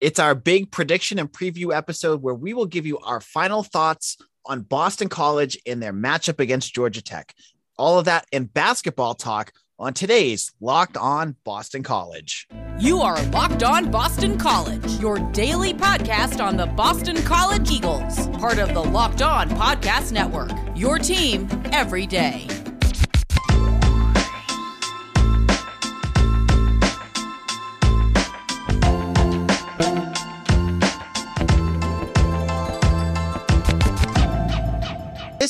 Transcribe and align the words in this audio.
It's 0.00 0.18
our 0.18 0.34
big 0.34 0.70
prediction 0.70 1.18
and 1.18 1.30
preview 1.30 1.76
episode 1.76 2.22
where 2.22 2.34
we 2.34 2.54
will 2.54 2.64
give 2.64 2.86
you 2.86 2.98
our 3.00 3.20
final 3.20 3.62
thoughts 3.62 4.16
on 4.46 4.62
Boston 4.62 5.10
College 5.10 5.58
in 5.66 5.80
their 5.80 5.92
matchup 5.92 6.40
against 6.40 6.74
Georgia 6.74 7.02
Tech. 7.02 7.34
All 7.76 7.98
of 7.98 8.06
that 8.06 8.24
and 8.32 8.52
basketball 8.52 9.14
talk 9.14 9.52
on 9.78 9.92
today's 9.92 10.52
Locked 10.58 10.96
On 10.96 11.36
Boston 11.44 11.82
College. 11.82 12.48
You 12.78 13.00
are 13.00 13.22
Locked 13.24 13.62
On 13.62 13.90
Boston 13.90 14.38
College, 14.38 14.90
your 15.00 15.18
daily 15.32 15.74
podcast 15.74 16.42
on 16.42 16.56
the 16.56 16.66
Boston 16.66 17.22
College 17.22 17.70
Eagles, 17.70 18.28
part 18.38 18.58
of 18.58 18.72
the 18.72 18.82
Locked 18.82 19.20
On 19.20 19.50
Podcast 19.50 20.12
Network. 20.12 20.50
Your 20.74 20.98
team 20.98 21.46
every 21.72 22.06
day. 22.06 22.46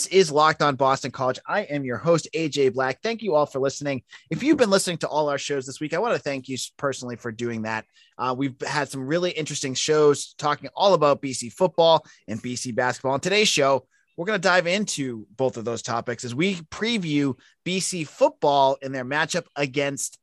This 0.00 0.06
is 0.06 0.32
Locked 0.32 0.62
On 0.62 0.76
Boston 0.76 1.10
College. 1.10 1.38
I 1.46 1.60
am 1.64 1.84
your 1.84 1.98
host, 1.98 2.26
AJ 2.34 2.72
Black. 2.72 3.02
Thank 3.02 3.20
you 3.20 3.34
all 3.34 3.44
for 3.44 3.58
listening. 3.58 4.02
If 4.30 4.42
you've 4.42 4.56
been 4.56 4.70
listening 4.70 4.96
to 4.98 5.08
all 5.08 5.28
our 5.28 5.36
shows 5.36 5.66
this 5.66 5.78
week, 5.78 5.92
I 5.92 5.98
want 5.98 6.14
to 6.14 6.18
thank 6.18 6.48
you 6.48 6.56
personally 6.78 7.16
for 7.16 7.30
doing 7.30 7.62
that. 7.62 7.84
Uh, 8.16 8.34
we've 8.34 8.54
had 8.66 8.88
some 8.88 9.06
really 9.06 9.30
interesting 9.30 9.74
shows 9.74 10.32
talking 10.38 10.70
all 10.74 10.94
about 10.94 11.20
BC 11.20 11.52
football 11.52 12.06
and 12.26 12.42
BC 12.42 12.74
basketball. 12.74 13.12
On 13.12 13.20
today's 13.20 13.48
show, 13.48 13.86
we're 14.16 14.24
going 14.24 14.40
to 14.40 14.48
dive 14.48 14.66
into 14.66 15.26
both 15.36 15.58
of 15.58 15.66
those 15.66 15.82
topics 15.82 16.24
as 16.24 16.34
we 16.34 16.54
preview 16.54 17.34
BC 17.66 18.06
football 18.06 18.78
in 18.80 18.92
their 18.92 19.04
matchup 19.04 19.44
against 19.54 20.18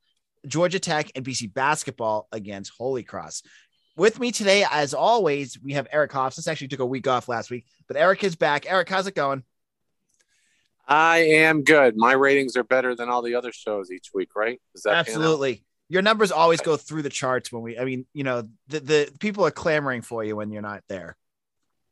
Georgia 0.48 0.80
Tech 0.80 1.12
and 1.14 1.24
BC 1.24 1.54
basketball 1.54 2.28
against 2.32 2.72
Holy 2.80 3.04
Cross. 3.04 3.44
With 3.96 4.20
me 4.20 4.32
today, 4.32 4.66
as 4.72 4.96
always, 4.96 5.60
we 5.64 5.74
have 5.74 5.88
Eric 5.92 6.14
Hoffs. 6.14 6.38
This 6.38 6.48
actually 6.48 6.70
took 6.70 6.80
a 6.80 6.86
week 6.86 7.08
off 7.08 7.30
last 7.30 7.52
week, 7.52 7.68
but 7.88 7.96
Eric 7.96 8.24
is 8.24 8.36
back. 8.36 8.66
Eric, 8.68 8.90
how's 8.90 9.06
it 9.06 9.14
going? 9.14 9.44
I 10.88 11.18
am 11.18 11.64
good. 11.64 11.98
My 11.98 12.14
ratings 12.14 12.56
are 12.56 12.64
better 12.64 12.96
than 12.96 13.10
all 13.10 13.22
the 13.22 13.36
other 13.36 13.52
shows 13.52 13.92
each 13.92 14.12
week, 14.14 14.36
right? 14.36 14.62
Is 14.74 14.84
that 14.84 14.96
absolutely? 14.96 15.66
Your 15.90 16.02
numbers 16.02 16.32
always 16.32 16.62
go 16.62 16.78
through 16.78 17.02
the 17.02 17.10
charts 17.10 17.52
when 17.52 17.62
we. 17.62 17.78
I 17.78 17.86
mean, 17.86 18.06
you 18.14 18.24
know, 18.24 18.48
the 18.68 18.80
the 18.80 19.12
people 19.20 19.46
are 19.46 19.52
clamoring 19.52 20.02
for 20.02 20.24
you 20.24 20.36
when 20.36 20.52
you're 20.52 20.62
not 20.62 20.84
there. 20.88 21.18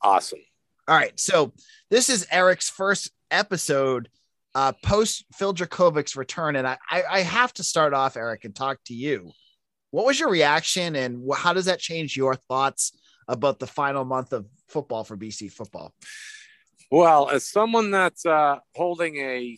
Awesome. 0.02 0.40
All 0.88 0.96
right, 0.96 1.20
so 1.20 1.52
this 1.90 2.10
is 2.10 2.28
Eric's 2.32 2.70
first 2.70 3.12
episode 3.32 4.08
uh, 4.54 4.72
post 4.84 5.26
Phil 5.34 5.54
Jurkovec's 5.54 6.16
return, 6.16 6.56
and 6.56 6.66
I, 6.66 6.78
I 6.90 7.04
I 7.09 7.20
have 7.22 7.54
to 7.56 7.64
start 7.64 7.94
off, 7.94 8.16
Eric, 8.16 8.46
and 8.46 8.56
talk 8.56 8.80
to 8.86 8.94
you. 8.94 9.32
What 9.92 10.06
was 10.06 10.20
your 10.20 10.30
reaction, 10.30 10.96
and 10.96 11.30
how 11.36 11.54
does 11.54 11.66
that 11.66 11.80
change 11.80 12.16
your 12.16 12.36
thoughts 12.36 12.94
about 13.28 13.59
the 13.59 13.68
final 13.68 14.06
month 14.06 14.32
of 14.32 14.46
football 14.70 15.04
for 15.04 15.18
BC 15.18 15.52
football? 15.52 15.94
Well, 16.91 17.30
as 17.30 17.47
someone 17.47 17.91
that's 17.91 18.25
uh, 18.25 18.59
holding 18.75 19.17
a 19.17 19.58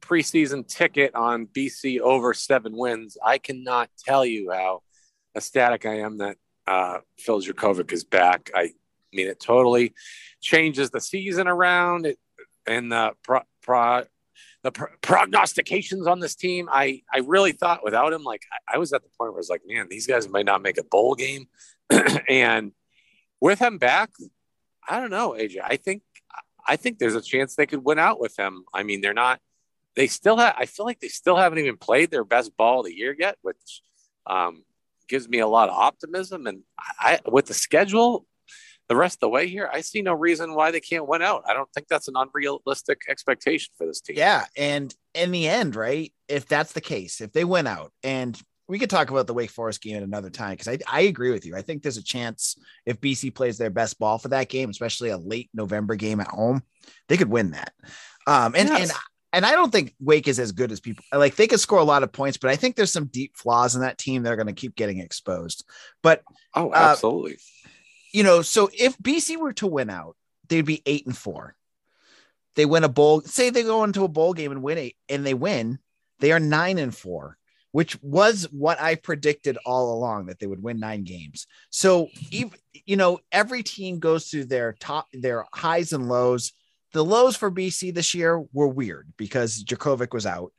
preseason 0.00 0.66
ticket 0.66 1.14
on 1.14 1.46
BC 1.46 2.00
over 2.00 2.34
seven 2.34 2.76
wins, 2.76 3.16
I 3.24 3.38
cannot 3.38 3.90
tell 3.98 4.24
you 4.24 4.50
how 4.50 4.82
ecstatic 5.36 5.86
I 5.86 6.00
am 6.00 6.18
that 6.18 6.36
uh, 6.66 6.98
Phil 7.18 7.38
is 7.38 8.04
back. 8.04 8.50
I 8.54 8.70
mean, 9.12 9.28
it 9.28 9.40
totally 9.40 9.94
changes 10.40 10.90
the 10.90 11.00
season 11.00 11.46
around 11.46 12.06
it 12.06 12.18
and 12.66 12.90
the 12.90 13.12
pro, 13.22 13.40
pro, 13.62 14.04
the 14.62 14.72
prognostications 15.02 16.06
on 16.06 16.20
this 16.20 16.34
team. 16.34 16.68
I, 16.72 17.02
I 17.12 17.18
really 17.18 17.52
thought 17.52 17.84
without 17.84 18.12
him, 18.12 18.24
like 18.24 18.42
I, 18.52 18.76
I 18.76 18.78
was 18.78 18.92
at 18.92 19.02
the 19.02 19.10
point 19.18 19.32
where 19.32 19.38
I 19.38 19.40
was 19.40 19.50
like, 19.50 19.62
man, 19.66 19.86
these 19.88 20.06
guys 20.06 20.28
might 20.28 20.46
not 20.46 20.62
make 20.62 20.78
a 20.78 20.84
bowl 20.84 21.14
game. 21.14 21.46
and 22.28 22.72
with 23.40 23.58
him 23.58 23.78
back, 23.78 24.10
I 24.88 25.00
don't 25.00 25.10
know, 25.10 25.32
AJ. 25.32 25.58
I 25.62 25.76
think 25.76 26.02
I 26.66 26.76
think 26.76 26.98
there's 26.98 27.14
a 27.14 27.20
chance 27.20 27.54
they 27.54 27.66
could 27.66 27.84
win 27.84 27.98
out 27.98 28.20
with 28.20 28.38
him. 28.38 28.64
I 28.72 28.82
mean, 28.82 29.00
they're 29.00 29.14
not. 29.14 29.40
They 29.96 30.06
still 30.06 30.36
have. 30.38 30.54
I 30.58 30.66
feel 30.66 30.86
like 30.86 31.00
they 31.00 31.08
still 31.08 31.36
haven't 31.36 31.58
even 31.58 31.76
played 31.76 32.10
their 32.10 32.24
best 32.24 32.56
ball 32.56 32.80
of 32.80 32.86
the 32.86 32.94
year 32.94 33.14
yet, 33.16 33.36
which 33.42 33.82
um, 34.26 34.64
gives 35.08 35.28
me 35.28 35.38
a 35.38 35.46
lot 35.46 35.68
of 35.68 35.76
optimism. 35.76 36.46
And 36.46 36.62
I, 36.78 37.20
with 37.26 37.46
the 37.46 37.54
schedule, 37.54 38.26
the 38.88 38.96
rest 38.96 39.16
of 39.16 39.20
the 39.20 39.28
way 39.28 39.48
here, 39.48 39.68
I 39.72 39.80
see 39.80 40.02
no 40.02 40.12
reason 40.12 40.54
why 40.54 40.70
they 40.70 40.80
can't 40.80 41.08
win 41.08 41.22
out. 41.22 41.44
I 41.48 41.54
don't 41.54 41.68
think 41.72 41.88
that's 41.88 42.08
an 42.08 42.14
unrealistic 42.16 43.02
expectation 43.08 43.72
for 43.78 43.86
this 43.86 44.00
team. 44.00 44.16
Yeah, 44.18 44.44
and 44.56 44.94
in 45.14 45.30
the 45.30 45.48
end, 45.48 45.76
right? 45.76 46.12
If 46.28 46.46
that's 46.46 46.72
the 46.72 46.80
case, 46.80 47.20
if 47.20 47.32
they 47.32 47.44
win 47.44 47.66
out, 47.66 47.92
and 48.02 48.40
we 48.66 48.78
could 48.78 48.90
talk 48.90 49.10
about 49.10 49.26
the 49.26 49.34
Wake 49.34 49.50
Forest 49.50 49.82
game 49.82 49.96
at 49.96 50.02
another 50.02 50.30
time 50.30 50.52
because 50.52 50.68
I, 50.68 50.78
I 50.88 51.02
agree 51.02 51.30
with 51.30 51.44
you. 51.44 51.54
I 51.54 51.62
think 51.62 51.82
there's 51.82 51.98
a 51.98 52.04
chance 52.04 52.58
if 52.86 53.00
BC 53.00 53.34
plays 53.34 53.58
their 53.58 53.70
best 53.70 53.98
ball 53.98 54.18
for 54.18 54.28
that 54.28 54.48
game, 54.48 54.70
especially 54.70 55.10
a 55.10 55.18
late 55.18 55.50
November 55.52 55.96
game 55.96 56.20
at 56.20 56.28
home, 56.28 56.62
they 57.08 57.16
could 57.16 57.28
win 57.28 57.50
that. 57.50 57.72
Um, 58.26 58.54
and 58.56 58.68
yes. 58.68 58.90
and 58.90 58.98
and 59.34 59.44
I 59.44 59.52
don't 59.52 59.72
think 59.72 59.94
Wake 60.00 60.28
is 60.28 60.38
as 60.38 60.52
good 60.52 60.72
as 60.72 60.80
people 60.80 61.04
like. 61.12 61.36
They 61.36 61.46
could 61.46 61.60
score 61.60 61.80
a 61.80 61.84
lot 61.84 62.04
of 62.04 62.12
points, 62.12 62.38
but 62.38 62.50
I 62.50 62.56
think 62.56 62.76
there's 62.76 62.92
some 62.92 63.06
deep 63.06 63.36
flaws 63.36 63.74
in 63.74 63.82
that 63.82 63.98
team 63.98 64.22
that 64.22 64.32
are 64.32 64.36
going 64.36 64.46
to 64.46 64.52
keep 64.52 64.76
getting 64.76 65.00
exposed. 65.00 65.64
But 66.02 66.22
oh, 66.54 66.72
absolutely. 66.72 67.34
Uh, 67.34 67.68
you 68.12 68.22
know, 68.22 68.42
so 68.42 68.70
if 68.72 68.96
BC 68.98 69.36
were 69.36 69.52
to 69.54 69.66
win 69.66 69.90
out, 69.90 70.16
they'd 70.48 70.62
be 70.62 70.82
eight 70.86 71.04
and 71.04 71.16
four. 71.16 71.56
They 72.54 72.64
win 72.64 72.84
a 72.84 72.88
bowl. 72.88 73.22
Say 73.22 73.50
they 73.50 73.64
go 73.64 73.82
into 73.82 74.04
a 74.04 74.08
bowl 74.08 74.34
game 74.34 74.52
and 74.52 74.62
win 74.62 74.78
eight, 74.78 74.96
and 75.08 75.26
they 75.26 75.34
win. 75.34 75.80
They 76.20 76.30
are 76.30 76.40
nine 76.40 76.78
and 76.78 76.94
four 76.94 77.36
which 77.74 78.00
was 78.02 78.46
what 78.52 78.80
I 78.80 78.94
predicted 78.94 79.58
all 79.66 79.94
along 79.94 80.26
that 80.26 80.38
they 80.38 80.46
would 80.46 80.62
win 80.62 80.78
nine 80.78 81.02
games. 81.02 81.48
So, 81.70 82.08
you 82.30 82.96
know, 82.96 83.18
every 83.32 83.64
team 83.64 83.98
goes 83.98 84.28
through 84.28 84.44
their 84.44 84.74
top, 84.78 85.08
their 85.12 85.44
highs 85.52 85.92
and 85.92 86.08
lows. 86.08 86.52
The 86.92 87.04
lows 87.04 87.34
for 87.34 87.50
BC 87.50 87.92
this 87.92 88.14
year 88.14 88.40
were 88.52 88.68
weird 88.68 89.12
because 89.16 89.64
Jurkovec 89.64 90.14
was 90.14 90.24
out. 90.24 90.52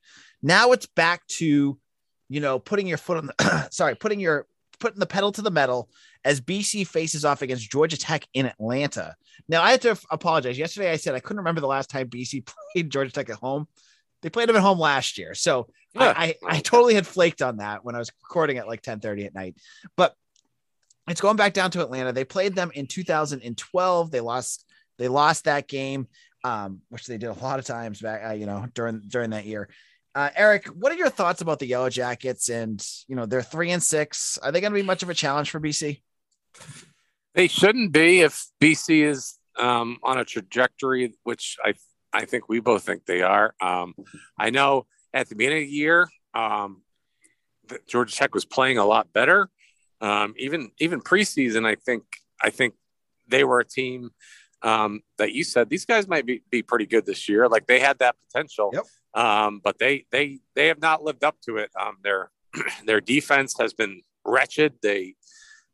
Now 0.43 0.73
it's 0.73 0.87
back 0.87 1.25
to, 1.27 1.79
you 2.27 2.39
know, 2.41 2.59
putting 2.59 2.85
your 2.85 2.97
foot 2.97 3.19
on 3.19 3.27
the, 3.27 3.67
sorry, 3.71 3.95
putting 3.95 4.19
your, 4.19 4.45
putting 4.81 4.99
the 4.99 5.05
pedal 5.05 5.31
to 5.31 5.41
the 5.41 5.49
metal 5.49 5.89
as 6.25 6.41
BC 6.41 6.85
faces 6.85 7.23
off 7.23 7.41
against 7.41 7.71
Georgia 7.71 7.97
Tech 7.97 8.27
in 8.33 8.45
Atlanta. 8.45 9.15
Now 9.47 9.63
I 9.63 9.71
have 9.71 9.79
to 9.79 9.97
apologize. 10.11 10.57
Yesterday 10.57 10.91
I 10.91 10.97
said 10.97 11.15
I 11.15 11.21
couldn't 11.21 11.37
remember 11.37 11.61
the 11.61 11.67
last 11.67 11.89
time 11.89 12.09
BC 12.09 12.45
played 12.73 12.89
Georgia 12.89 13.13
Tech 13.13 13.29
at 13.29 13.37
home. 13.37 13.69
They 14.25 14.31
played 14.31 14.49
them 14.49 14.55
at 14.55 14.63
home 14.63 14.79
last 14.79 15.19
year. 15.19 15.35
So 15.35 15.67
yeah. 15.93 16.11
I, 16.17 16.35
I, 16.47 16.55
I 16.57 16.59
totally 16.59 16.95
had 16.95 17.05
flaked 17.05 17.43
on 17.43 17.57
that 17.57 17.85
when 17.85 17.93
I 17.93 17.99
was 17.99 18.11
recording 18.23 18.57
at 18.57 18.67
like 18.67 18.81
10 18.81 18.99
30 18.99 19.25
at 19.27 19.35
night. 19.35 19.55
But 19.95 20.15
it's 21.07 21.21
going 21.21 21.37
back 21.37 21.53
down 21.53 21.69
to 21.71 21.83
Atlanta. 21.83 22.11
They 22.11 22.25
played 22.25 22.55
them 22.55 22.71
in 22.73 22.87
2012. 22.87 24.09
They 24.09 24.21
lost, 24.21 24.65
they 24.97 25.09
lost 25.09 25.43
that 25.43 25.67
game, 25.67 26.07
um, 26.43 26.81
which 26.89 27.05
they 27.05 27.19
did 27.19 27.29
a 27.29 27.33
lot 27.33 27.59
of 27.59 27.65
times 27.65 28.01
back, 28.01 28.27
uh, 28.27 28.33
you 28.33 28.47
know, 28.47 28.65
during 28.73 29.03
during 29.07 29.29
that 29.29 29.45
year. 29.45 29.69
Uh, 30.15 30.31
Eric, 30.35 30.69
what 30.69 30.91
are 30.91 30.95
your 30.95 31.11
thoughts 31.11 31.41
about 31.41 31.59
the 31.59 31.67
Yellow 31.67 31.91
Jackets? 31.91 32.49
And 32.49 32.83
you 33.07 33.15
know, 33.15 33.27
they're 33.27 33.43
three 33.43 33.69
and 33.69 33.83
six. 33.83 34.39
Are 34.39 34.51
they 34.51 34.59
going 34.59 34.73
to 34.73 34.79
be 34.79 34.81
much 34.81 35.03
of 35.03 35.11
a 35.11 35.13
challenge 35.13 35.51
for 35.51 35.59
BC? 35.59 36.01
They 37.35 37.47
shouldn't 37.47 37.91
be 37.91 38.21
if 38.21 38.47
BC 38.59 39.03
is 39.03 39.35
um, 39.59 39.99
on 40.01 40.17
a 40.17 40.25
trajectory, 40.25 41.13
which 41.21 41.57
I 41.63 41.75
I 42.15 42.25
think 42.25 42.47
we 42.47 42.61
both 42.61 42.83
think 42.83 43.05
they 43.05 43.21
are. 43.21 43.53
Um, 43.61 43.93
I 44.39 44.49
know 44.49 44.85
at 45.13 45.27
the 45.27 45.35
beginning 45.35 45.63
of 45.63 45.69
the 45.69 45.75
year, 45.75 46.07
um, 46.33 46.81
Georgia 47.87 48.15
Tech 48.15 48.33
was 48.33 48.45
playing 48.45 48.77
a 48.77 48.85
lot 48.85 49.11
better. 49.11 49.49
Um, 49.99 50.33
even 50.37 50.71
even 50.79 51.01
preseason, 51.01 51.65
I 51.65 51.75
think 51.75 52.03
I 52.41 52.49
think 52.51 52.75
they 53.27 53.43
were 53.43 53.59
a 53.59 53.65
team 53.65 54.11
um, 54.61 55.01
that 55.17 55.33
you 55.33 55.43
said 55.43 55.69
these 55.69 55.85
guys 55.85 56.07
might 56.07 56.25
be, 56.25 56.41
be 56.49 56.61
pretty 56.61 56.85
good 56.85 57.05
this 57.05 57.27
year. 57.27 57.47
Like 57.49 57.67
they 57.67 57.79
had 57.79 57.99
that 57.99 58.15
potential, 58.27 58.71
yep. 58.73 58.83
um, 59.13 59.61
but 59.63 59.77
they 59.77 60.05
they 60.11 60.39
they 60.55 60.67
have 60.67 60.81
not 60.81 61.03
lived 61.03 61.23
up 61.23 61.35
to 61.45 61.57
it. 61.57 61.69
Um, 61.79 61.97
their 62.01 62.31
their 62.85 63.01
defense 63.01 63.55
has 63.59 63.73
been 63.73 64.01
wretched. 64.25 64.75
They 64.81 65.15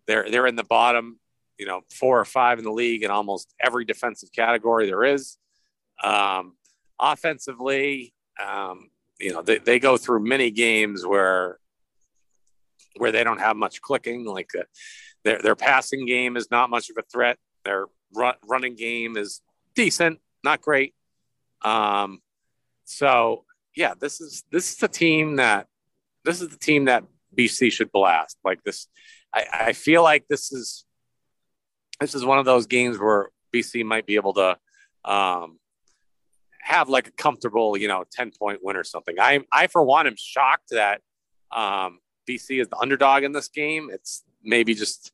they're 0.07 0.29
they're 0.29 0.47
in 0.47 0.55
the 0.55 0.63
bottom, 0.63 1.19
you 1.59 1.65
know, 1.65 1.81
four 1.91 2.19
or 2.19 2.25
five 2.25 2.57
in 2.57 2.63
the 2.63 2.71
league 2.71 3.03
in 3.03 3.11
almost 3.11 3.53
every 3.59 3.85
defensive 3.85 4.31
category 4.31 4.87
there 4.87 5.03
is. 5.03 5.37
Um, 6.03 6.55
offensively, 6.99 8.13
um, 8.43 8.89
you 9.19 9.31
know, 9.33 9.41
they, 9.41 9.59
they 9.59 9.79
go 9.79 9.97
through 9.97 10.23
many 10.25 10.51
games 10.51 11.05
where 11.05 11.59
where 12.97 13.11
they 13.11 13.23
don't 13.23 13.39
have 13.39 13.55
much 13.55 13.81
clicking. 13.81 14.25
Like 14.25 14.51
their 15.23 15.39
their 15.41 15.55
passing 15.55 16.05
game 16.05 16.37
is 16.37 16.49
not 16.51 16.69
much 16.69 16.89
of 16.89 16.97
a 16.97 17.03
threat. 17.03 17.37
Their 17.63 17.85
run, 18.15 18.35
running 18.47 18.75
game 18.75 19.17
is 19.17 19.41
decent, 19.75 20.19
not 20.43 20.61
great. 20.61 20.93
Um, 21.63 22.19
so 22.85 23.45
yeah, 23.75 23.93
this 23.99 24.19
is 24.19 24.43
this 24.51 24.71
is 24.71 24.77
the 24.77 24.87
team 24.87 25.37
that 25.37 25.67
this 26.25 26.41
is 26.41 26.49
the 26.49 26.57
team 26.57 26.85
that 26.85 27.03
BC 27.37 27.71
should 27.71 27.91
blast. 27.91 28.37
Like 28.43 28.63
this, 28.63 28.87
I, 29.33 29.45
I 29.51 29.73
feel 29.73 30.03
like 30.03 30.25
this 30.27 30.51
is 30.51 30.85
this 31.99 32.15
is 32.15 32.25
one 32.25 32.39
of 32.39 32.45
those 32.45 32.65
games 32.65 32.97
where 32.97 33.29
BC 33.53 33.85
might 33.85 34.05
be 34.05 34.15
able 34.15 34.33
to 34.33 34.57
um, 35.05 35.59
have 36.61 36.89
like 36.89 37.07
a 37.07 37.11
comfortable, 37.11 37.77
you 37.77 37.87
know, 37.87 38.03
10 38.11 38.31
point 38.37 38.59
win 38.61 38.75
or 38.75 38.83
something. 38.83 39.15
I, 39.19 39.41
I 39.51 39.67
for 39.67 39.83
one, 39.83 40.07
am 40.07 40.15
shocked 40.17 40.69
that 40.71 41.01
um, 41.51 41.99
BC 42.29 42.61
is 42.61 42.67
the 42.69 42.77
underdog 42.77 43.23
in 43.23 43.31
this 43.31 43.47
game. 43.47 43.89
It's 43.91 44.23
maybe 44.43 44.73
just 44.73 45.11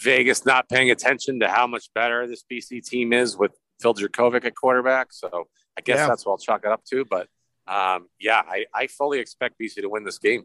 Vegas 0.00 0.46
not 0.46 0.68
paying 0.68 0.90
attention 0.90 1.40
to 1.40 1.48
how 1.48 1.66
much 1.66 1.92
better 1.94 2.26
this 2.26 2.44
BC 2.50 2.84
team 2.86 3.12
is 3.12 3.36
with 3.36 3.52
Phil 3.80 3.94
Jurkovec 3.94 4.44
at 4.44 4.54
quarterback. 4.54 5.12
So 5.12 5.48
I 5.76 5.80
guess 5.80 5.98
yeah. 5.98 6.08
that's 6.08 6.24
what 6.24 6.32
I'll 6.32 6.38
chalk 6.38 6.64
it 6.64 6.70
up 6.70 6.84
to. 6.86 7.04
But 7.04 7.28
um, 7.66 8.08
yeah, 8.18 8.42
I, 8.46 8.66
I 8.74 8.86
fully 8.86 9.20
expect 9.20 9.58
BC 9.60 9.82
to 9.82 9.88
win 9.88 10.04
this 10.04 10.18
game. 10.18 10.44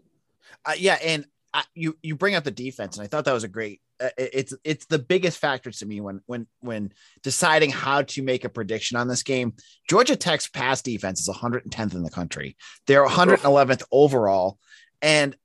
Uh, 0.66 0.74
yeah, 0.78 0.98
and 1.04 1.26
I, 1.54 1.64
you 1.74 1.98
you 2.04 2.16
bring 2.16 2.36
up 2.36 2.44
the 2.44 2.52
defense, 2.52 2.98
and 2.98 3.04
I 3.04 3.08
thought 3.08 3.26
that 3.26 3.34
was 3.34 3.44
a 3.44 3.50
great. 3.50 3.82
Uh, 4.00 4.10
it's 4.18 4.54
it's 4.64 4.86
the 4.88 5.00
biggest 5.00 5.38
factor 5.38 5.72
to 5.72 5.86
me 5.86 6.02
when 6.02 6.22
when 6.26 6.48
when 6.60 6.92
deciding 7.24 7.70
how 7.70 8.02
to 8.02 8.22
make 8.22 8.44
a 8.44 8.50
prediction 8.50 8.98
on 8.98 9.08
this 9.08 9.24
game. 9.24 9.54
Georgia 9.90 10.16
Tech's 10.16 10.48
pass 10.48 10.82
defense 10.82 11.22
is 11.22 11.30
110th 11.30 11.94
in 11.94 12.04
the 12.04 12.10
country. 12.10 12.58
They're 12.88 13.06
111th 13.06 13.84
overall, 13.92 14.60
and 15.02 15.36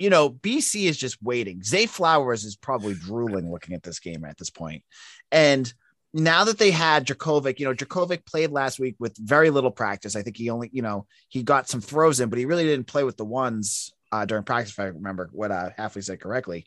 you 0.00 0.08
know, 0.08 0.30
BC 0.30 0.84
is 0.84 0.96
just 0.96 1.22
waiting. 1.22 1.62
Zay 1.62 1.84
Flowers 1.84 2.44
is 2.44 2.56
probably 2.56 2.94
drooling 2.94 3.50
looking 3.50 3.74
at 3.74 3.82
this 3.82 4.00
game 4.00 4.24
at 4.24 4.38
this 4.38 4.48
point. 4.48 4.82
And 5.30 5.70
now 6.14 6.44
that 6.44 6.58
they 6.58 6.70
had 6.70 7.06
Jurkovec, 7.06 7.58
you 7.58 7.66
know, 7.66 7.74
Jurkovec 7.74 8.24
played 8.24 8.50
last 8.50 8.80
week 8.80 8.96
with 8.98 9.14
very 9.18 9.50
little 9.50 9.70
practice. 9.70 10.16
I 10.16 10.22
think 10.22 10.38
he 10.38 10.48
only, 10.48 10.70
you 10.72 10.80
know, 10.80 11.06
he 11.28 11.42
got 11.42 11.68
some 11.68 11.82
throws 11.82 12.18
in, 12.18 12.30
but 12.30 12.38
he 12.38 12.46
really 12.46 12.64
didn't 12.64 12.86
play 12.86 13.04
with 13.04 13.18
the 13.18 13.26
ones 13.26 13.92
uh, 14.10 14.24
during 14.24 14.42
practice, 14.42 14.72
if 14.72 14.80
I 14.80 14.84
remember 14.84 15.28
what 15.32 15.50
uh, 15.50 15.70
Hafley 15.78 16.02
said 16.02 16.20
correctly. 16.20 16.66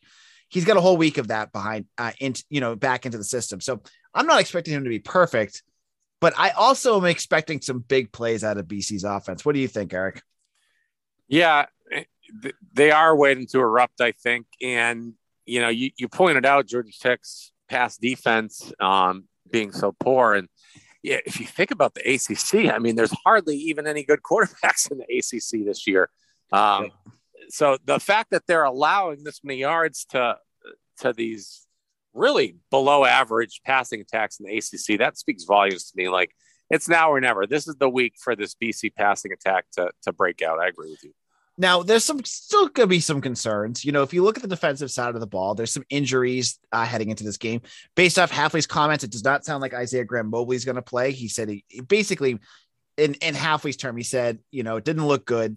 He's 0.54 0.66
got 0.66 0.78
a 0.78 0.82
whole 0.82 0.98
week 0.98 1.18
of 1.18 1.30
that 1.30 1.52
behind, 1.52 1.86
uh, 1.98 2.12
into, 2.20 2.44
you 2.50 2.62
know, 2.62 2.76
back 2.76 3.06
into 3.06 3.18
the 3.18 3.24
system. 3.24 3.60
So 3.60 3.82
I'm 4.14 4.28
not 4.28 4.40
expecting 4.40 4.74
him 4.74 4.84
to 4.84 4.90
be 4.90 5.00
perfect, 5.00 5.64
but 6.22 6.34
I 6.38 6.52
also 6.52 6.98
am 6.98 7.06
expecting 7.06 7.60
some 7.60 7.80
big 7.80 8.12
plays 8.12 8.44
out 8.44 8.58
of 8.58 8.68
BC's 8.68 9.04
offense. 9.04 9.44
What 9.44 9.56
do 9.56 9.60
you 9.60 9.68
think, 9.68 9.94
Eric? 9.94 10.22
Yeah, 11.28 11.66
they 12.74 12.92
are 12.92 13.16
waiting 13.16 13.48
to 13.48 13.60
erupt, 13.60 14.00
I 14.00 14.12
think. 14.12 14.46
And, 14.62 15.14
you 15.46 15.60
know, 15.60 15.70
you, 15.70 15.90
you 15.98 16.08
pointed 16.08 16.46
out 16.46 16.68
Georgia 16.68 16.92
Tech's 17.00 17.52
pass 17.68 17.98
defense 17.98 18.72
um, 18.80 19.24
being 19.52 19.72
so 19.72 19.92
poor. 20.00 20.36
And 20.36 20.48
yeah, 21.02 21.18
if 21.26 21.40
you 21.40 21.48
think 21.48 21.72
about 21.72 21.96
the 21.96 22.02
ACC, 22.02 22.72
I 22.72 22.78
mean, 22.78 22.96
there's 22.96 23.14
hardly 23.26 23.58
even 23.58 23.88
any 23.88 24.04
good 24.04 24.22
quarterbacks 24.22 24.92
in 24.92 25.00
the 25.00 25.06
ACC 25.06 25.66
this 25.66 25.88
year. 25.88 26.10
Um, 26.52 26.92
so 27.54 27.78
the 27.86 28.00
fact 28.00 28.32
that 28.32 28.48
they're 28.48 28.64
allowing 28.64 29.24
this 29.24 29.42
many 29.44 29.60
yards 29.60 30.06
to 30.06 30.38
to 31.02 31.14
these 31.14 31.68
really 32.12 32.56
below 32.72 33.06
average 33.06 33.62
passing 33.64 34.02
attacks 34.02 34.40
in 34.40 34.48
the 34.48 34.58
ACC, 34.58 34.98
that 34.98 35.20
speaks 35.20 35.44
volumes 35.44 35.92
to 35.92 35.94
me. 35.96 36.10
Like 36.10 36.32
it's 36.72 36.90
now 36.90 37.12
or 37.12 37.22
never. 37.22 37.46
This 37.46 37.68
is 37.68 37.76
the 37.76 37.88
week 37.88 38.16
for 38.18 38.36
this 38.36 38.56
BC 38.56 38.96
passing 38.96 39.32
attack 39.34 39.66
to 39.74 39.92
to 40.02 40.12
break 40.12 40.42
out. 40.42 40.58
I 40.58 40.68
agree 40.68 40.90
with 40.90 41.04
you. 41.04 41.12
Now, 41.56 41.84
there's 41.84 42.04
some 42.04 42.24
still 42.24 42.70
going 42.70 42.88
to 42.88 42.90
be 42.90 43.00
some 43.00 43.22
concerns. 43.22 43.86
You 43.86 43.92
know, 43.92 44.02
if 44.02 44.16
you 44.16 44.24
look 44.24 44.38
at 44.38 44.42
the 44.42 44.50
defensive 44.50 44.90
side 44.90 45.14
of 45.14 45.22
the 45.22 45.28
ball, 45.28 45.54
there's 45.54 45.72
some 45.72 45.84
injuries 45.92 46.58
uh, 46.72 46.86
heading 46.86 47.12
into 47.12 47.24
this 47.24 47.38
game. 47.38 47.62
Based 47.96 48.18
off 48.18 48.32
Hafley's 48.32 48.66
comments, 48.66 49.04
it 49.04 49.12
does 49.12 49.24
not 49.24 49.46
sound 49.46 49.62
like 49.62 49.76
Isaiah 49.76 50.06
Graham 50.06 50.32
Mobley 50.32 50.56
is 50.56 50.66
going 50.66 50.78
to 50.78 50.82
play. 50.82 51.12
He 51.12 51.28
said 51.28 51.50
he, 51.50 51.64
he 51.68 51.82
basically, 51.82 52.40
in 52.98 53.14
in 53.14 53.36
Hafley's 53.36 53.78
term, 53.78 53.96
he 53.96 54.02
said, 54.02 54.40
you 54.50 54.64
know, 54.64 54.78
it 54.78 54.86
didn't 54.86 55.06
look 55.06 55.28
good. 55.28 55.56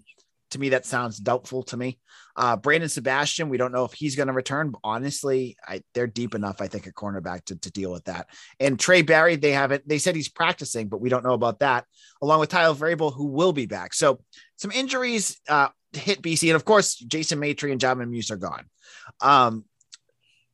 To 0.50 0.60
me, 0.60 0.69
that 0.70 0.87
sounds 0.87 1.19
doubtful 1.19 1.64
to 1.64 1.76
me. 1.76 1.98
Uh, 2.37 2.56
Brandon 2.56 2.88
Sebastian, 2.88 3.48
we 3.48 3.56
don't 3.56 3.72
know 3.72 3.84
if 3.84 3.93
he's 3.93 4.14
going 4.14 4.28
to 4.28 4.32
return. 4.32 4.75
Honestly, 4.84 5.56
I, 5.66 5.82
they're 5.94 6.06
deep 6.06 6.34
enough, 6.34 6.60
I 6.60 6.69
think, 6.69 6.87
at 6.87 6.94
cornerback 6.94 7.46
to, 7.46 7.56
to 7.56 7.72
deal 7.72 7.90
with 7.90 8.04
that. 8.04 8.28
And 8.60 8.78
Trey 8.78 9.02
Barry, 9.02 9.37
they 9.37 9.52
haven't. 9.52 9.88
They 9.88 9.98
said 9.98 10.14
he's 10.14 10.28
practicing, 10.28 10.88
but 10.88 11.00
we 11.00 11.08
don't 11.08 11.25
know 11.25 11.32
about 11.32 11.60
that. 11.60 11.84
Along 12.22 12.40
with 12.40 12.50
Tyler 12.50 12.75
Vrabel, 12.75 13.12
who 13.12 13.26
will 13.26 13.52
be 13.52 13.66
back. 13.66 13.93
So 13.94 14.20
some 14.56 14.70
injuries 14.70 15.40
uh, 15.48 15.69
hit 15.93 16.22
BC, 16.22 16.48
and 16.48 16.56
of 16.56 16.64
course, 16.64 16.94
Jason 16.96 17.40
Maitre 17.40 17.72
and 17.72 17.81
Jamin 17.81 18.10
Muse 18.10 18.31
are 18.31 18.37
gone. 18.37 18.66
Um, 19.20 19.64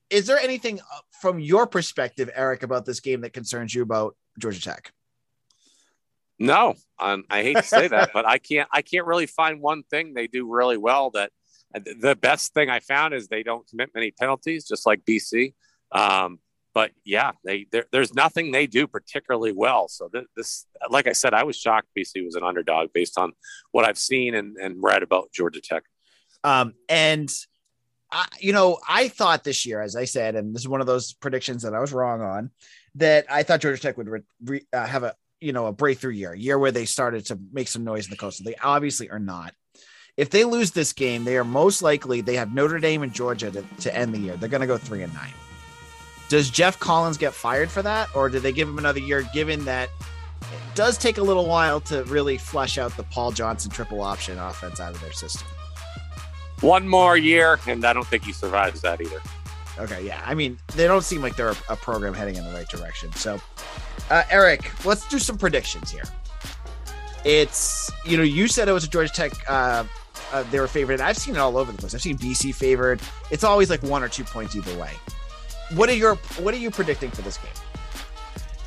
is 0.09 0.27
there 0.27 0.39
anything 0.39 0.79
uh, 0.79 1.00
from 1.21 1.41
your 1.41 1.67
perspective, 1.67 2.31
Eric, 2.35 2.62
about 2.62 2.85
this 2.85 3.00
game 3.00 3.23
that 3.23 3.33
concerns 3.33 3.75
you 3.75 3.83
about 3.83 4.17
Georgia 4.39 4.61
Tech? 4.61 4.93
No, 6.43 6.75
um, 6.99 7.23
I 7.31 7.44
hate 7.44 7.59
to 7.59 7.62
say 7.62 7.87
that, 7.87 8.11
but 8.12 8.27
I 8.27 8.39
can't. 8.39 8.69
I 8.73 8.83
can't 8.83 9.06
really 9.06 9.27
find 9.27 9.61
one 9.61 9.85
thing 9.85 10.12
they 10.12 10.27
do 10.27 10.50
really 10.53 10.77
well. 10.77 11.11
That 11.11 11.31
the 11.73 12.17
best 12.17 12.53
thing 12.53 12.69
I 12.69 12.81
found 12.81 13.15
is 13.15 13.29
they 13.29 13.44
don't 13.44 13.65
commit 13.69 13.91
many 13.94 14.11
penalties, 14.11 14.67
just 14.67 14.85
like 14.85 15.05
BC. 15.05 15.55
Um, 15.93 16.41
but 16.75 16.91
yeah, 17.05 17.31
they 17.44 17.67
there's 17.93 18.12
nothing 18.12 18.50
they 18.50 18.67
do 18.67 18.89
particularly 18.89 19.53
well. 19.53 19.87
So 19.87 20.09
th- 20.09 20.27
this, 20.37 20.67
like 20.91 21.06
I 21.06 21.12
said, 21.12 21.33
I 21.33 21.44
was 21.44 21.56
shocked 21.56 21.87
BC 21.97 22.25
was 22.25 22.35
an 22.35 22.43
underdog 22.43 22.89
based 22.93 23.19
on 23.19 23.35
what 23.71 23.85
I've 23.85 23.99
seen 23.99 24.35
and, 24.35 24.56
and 24.56 24.83
read 24.83 25.05
about 25.05 25.31
Georgia 25.33 25.61
Tech. 25.61 25.85
Um, 26.43 26.75
and 26.89 27.33
I, 28.11 28.27
you 28.41 28.53
know, 28.53 28.79
I 28.89 29.06
thought 29.06 29.44
this 29.44 29.65
year, 29.65 29.81
as 29.81 29.94
I 29.94 30.06
said, 30.06 30.35
and 30.35 30.56
this 30.56 30.62
is 30.62 30.69
one 30.69 30.81
of 30.81 30.89
those 30.89 31.12
predictions 31.12 31.62
that 31.62 31.75
I 31.75 31.79
was 31.79 31.93
wrong 31.93 32.21
on, 32.21 32.50
that 32.97 33.27
I 33.31 33.44
thought 33.44 33.61
Georgia 33.61 33.81
Tech 33.81 33.97
would 33.97 34.25
re- 34.44 34.67
uh, 34.73 34.87
have 34.87 35.05
a 35.05 35.15
you 35.43 35.53
know 35.53 35.67
a 35.67 35.73
breakthrough 35.73 36.12
year, 36.12 36.33
a 36.33 36.39
year 36.39 36.59
where 36.59 36.73
they 36.73 36.85
started 36.85 37.27
to 37.27 37.39
make 37.53 37.69
some 37.69 37.85
noise 37.85 38.06
in 38.06 38.11
the 38.11 38.17
coastal. 38.17 38.44
They 38.44 38.55
obviously 38.56 39.11
are 39.11 39.19
not. 39.19 39.55
If 40.17 40.31
they 40.31 40.44
lose 40.44 40.73
this 40.73 40.93
game, 40.93 41.25
they 41.25 41.37
are 41.37 41.44
most 41.44 41.83
likely 41.83 42.21
they 42.21 42.37
have 42.37 42.55
Notre 42.55 42.79
Dame 42.79 43.03
and 43.03 43.12
Georgia 43.12 43.50
to, 43.50 43.65
to 43.81 43.97
end 43.97 44.15
the 44.15 44.19
year. 44.19 44.37
They're 44.37 44.49
going 44.49 44.61
to 44.61 44.67
go 44.67 44.77
three 44.77 45.03
and 45.03 45.12
nine. 45.15 45.33
Does 46.29 46.50
Geoff 46.50 46.79
Collins 46.79 47.19
get 47.19 47.33
fired 47.35 47.71
for 47.71 47.83
that, 47.83 48.15
or 48.15 48.29
do 48.29 48.39
they 48.39 48.53
give 48.53 48.69
him 48.69 48.79
another 48.79 49.00
year? 49.00 49.27
Given 49.35 49.65
that 49.65 49.89
it 50.41 50.75
does 50.75 50.99
take 50.99 51.19
a 51.19 51.23
little 51.23 51.47
while 51.47 51.81
to 51.83 52.05
really 52.05 52.39
flush 52.39 52.79
out 52.79 52.97
the 52.97 53.03
Paul 53.05 53.33
Johnson 53.33 53.71
triple 53.71 54.03
option 54.03 54.39
offense 54.39 54.81
out 54.81 54.94
of 54.94 55.00
their 55.00 55.12
system. 55.12 55.47
One 56.61 56.87
more 56.87 57.17
year, 57.17 57.59
and 57.67 57.85
I 57.85 57.93
don't 57.93 58.06
think 58.06 58.25
he 58.25 58.33
survives 58.33 58.83
that 58.83 59.00
either. 59.00 59.21
Okay, 59.79 60.06
yeah. 60.06 60.23
I 60.25 60.35
mean, 60.35 60.59
they 60.77 60.87
don't 60.87 61.03
seem 61.03 61.23
like 61.23 61.37
they're 61.37 61.50
a, 61.50 61.56
a 61.71 61.77
program 61.77 62.15
heading 62.15 62.37
in 62.37 62.44
the 62.44 62.53
right 62.53 62.69
direction. 62.69 63.12
So, 63.15 63.41
uh, 64.12 64.23
Eric, 64.31 64.85
let's 64.85 65.09
do 65.09 65.19
some 65.19 65.37
predictions 65.38 65.91
here. 65.91 66.05
It's 67.25 67.91
you 68.05 68.17
know 68.17 68.23
you 68.23 68.49
said 68.49 68.69
it 68.69 68.73
was 68.73 68.85
a 68.85 68.88
Georgia 68.88 69.12
Tech. 69.12 69.32
Uh, 69.49 69.85
uh, 70.32 70.43
they 70.44 70.61
were 70.61 70.69
favored. 70.69 71.00
I've 71.00 71.19
seen 71.19 71.35
it 71.35 71.38
all 71.38 71.59
over 71.59 71.70
the 71.73 71.79
place. 71.79 71.94
I've 71.94 72.03
seen 72.03 72.17
BC 72.17 72.55
favored. 72.55 73.00
It's 73.31 73.44
always 73.44 73.69
like 73.69 73.82
one 73.82 74.03
or 74.03 74.09
two 74.09 74.25
points 74.25 74.56
either 74.56 74.76
way 74.79 74.93
what 75.75 75.88
are 75.88 75.94
your 75.94 76.17
what 76.41 76.55
are 76.55 76.59
you 76.59 76.70
predicting 76.70 77.11
for 77.11 77.23
this 77.23 77.38
game? 77.38 77.53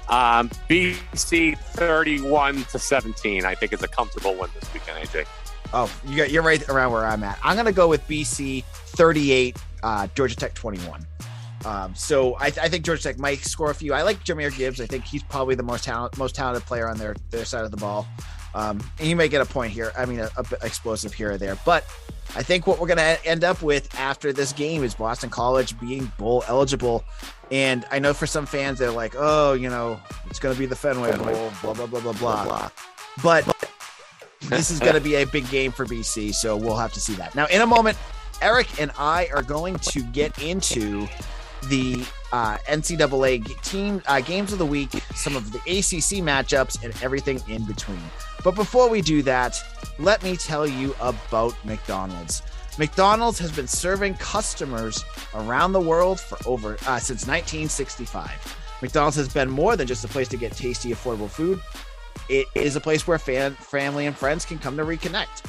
Um, 0.08 0.50
BC 0.70 1.58
31 1.58 2.64
to 2.66 2.80
17. 2.80 3.44
I 3.44 3.56
think 3.56 3.74
it's 3.74 3.82
a 3.82 3.88
comfortable 3.88 4.36
win 4.36 4.50
this 4.60 4.72
weekend, 4.72 5.04
AJ. 5.08 5.26
Oh, 5.74 5.92
you 6.06 6.18
got, 6.18 6.30
you're 6.30 6.44
right 6.44 6.68
around 6.70 6.92
where 6.92 7.06
I'm 7.06 7.24
at. 7.24 7.40
I'm 7.44 7.56
going 7.56 7.66
to 7.66 7.72
go 7.72 7.88
with 7.88 8.08
BC 8.08 8.64
38, 8.64 9.58
uh, 9.82 10.08
Georgia 10.14 10.36
Tech 10.36 10.54
21. 10.54 11.06
Um, 11.66 11.96
so 11.96 12.36
I, 12.36 12.46
I, 12.46 12.70
think 12.70 12.86
Georgia 12.86 13.02
Tech 13.02 13.18
might 13.18 13.40
score 13.40 13.72
a 13.72 13.76
few. 13.76 13.92
I 13.92 14.04
like 14.04 14.24
Jahmyr 14.24 14.56
Gibbs. 14.56 14.80
I 14.80 14.86
think 14.86 15.04
he's 15.04 15.24
probably 15.24 15.56
the 15.56 15.64
most 15.64 15.84
talent, 15.84 16.16
most 16.16 16.36
talented 16.36 16.64
player 16.68 16.88
on 16.88 16.98
their 16.98 17.16
their 17.32 17.44
side 17.44 17.66
of 17.66 17.72
the 17.72 17.78
ball. 17.78 18.08
Um, 18.54 18.80
and 19.00 19.08
he 19.08 19.16
may 19.16 19.28
get 19.28 19.42
a 19.42 19.46
point 19.46 19.74
here. 19.74 19.92
I 19.98 20.06
mean, 20.06 20.20
a, 20.20 20.30
a 20.38 20.66
explosive 20.66 21.12
here 21.12 21.32
or 21.32 21.38
there. 21.38 21.58
But 21.66 21.84
I 22.36 22.44
think 22.44 22.68
what 22.68 22.80
we're 22.80 22.88
going 22.88 22.98
to 22.98 23.26
end 23.26 23.44
up 23.44 23.62
with 23.62 23.94
after 23.96 24.32
this 24.32 24.54
game 24.54 24.84
is 24.84 24.96
Boston 24.96 25.30
College 25.30 25.78
being 25.80 26.12
bowl 26.18 26.44
eligible. 26.48 27.04
And 27.52 27.84
I 27.92 28.00
know 28.00 28.14
for 28.14 28.28
some 28.28 28.46
fans, 28.46 28.80
they're 28.80 28.92
like, 28.92 29.14
oh, 29.18 29.54
you 29.54 29.70
know, 29.70 30.00
it's 30.30 30.40
going 30.40 30.54
to 30.54 30.60
be 30.60 30.66
the 30.66 30.76
Fenway 30.76 31.18
Bowl, 31.18 31.52
blah, 31.62 31.74
blah, 31.74 31.86
blah, 31.86 32.00
blah, 32.00 32.14
blah. 32.14 32.70
But 33.24 33.70
this 34.44 34.70
is 34.70 34.80
going 34.80 34.96
to 34.96 35.02
be 35.02 35.16
a 35.16 35.26
big 35.26 35.50
game 35.50 35.72
for 35.72 35.86
BC. 35.86 36.34
So 36.34 36.56
we'll 36.56 36.78
have 36.78 36.94
to 36.94 37.02
see 37.02 37.14
that. 37.16 37.36
Now, 37.36 37.48
in 37.48 37.62
a 37.62 37.68
moment, 37.68 37.98
Eric 38.42 38.80
and 38.80 38.92
I 38.98 39.30
are 39.34 39.44
going 39.44 39.78
to 39.80 40.04
get 40.04 40.42
into 40.42 41.08
the 41.70 42.06
uh, 42.32 42.58
NCAA 42.68 43.62
team 43.64 44.02
uh, 44.08 44.22
games 44.22 44.52
of 44.52 44.60
the 44.60 44.66
week, 44.66 44.90
some 45.16 45.36
of 45.36 45.52
the 45.52 45.60
ACC 45.60 46.24
matchups, 46.24 46.84
and 46.84 46.94
everything 47.02 47.42
in 47.48 47.66
between. 47.66 48.02
But 48.44 48.56
before 48.56 48.90
we 48.90 49.02
do 49.02 49.22
that, 49.24 49.58
let 49.98 50.22
me 50.24 50.36
tell 50.36 50.68
you 50.68 50.96
about 51.00 51.54
McDonald's. 51.66 52.42
McDonald's 52.78 53.40
has 53.40 53.52
been 53.52 53.68
serving 53.68 54.16
customers 54.16 55.04
around 55.34 55.72
the 55.72 55.80
world 55.80 56.20
for 56.20 56.38
over 56.48 56.74
uh, 56.88 57.00
since 57.00 57.26
1965. 57.26 58.58
McDonald's 58.82 59.16
has 59.16 59.30
been 59.30 59.50
more 59.50 59.76
than 59.76 59.88
just 59.88 60.04
a 60.04 60.08
place 60.08 60.28
to 60.28 60.38
get 60.38 60.52
tasty, 60.52 60.92
affordable 60.92 61.30
food. 61.30 61.62
It 62.28 62.48
is 62.54 62.76
a 62.76 62.82
place 62.82 63.08
where 63.08 63.18
fan, 63.18 63.54
family, 63.54 64.08
and 64.08 64.16
friends 64.16 64.46
can 64.46 64.60
come 64.60 64.76
to 64.78 64.84
reconnect. 64.84 65.46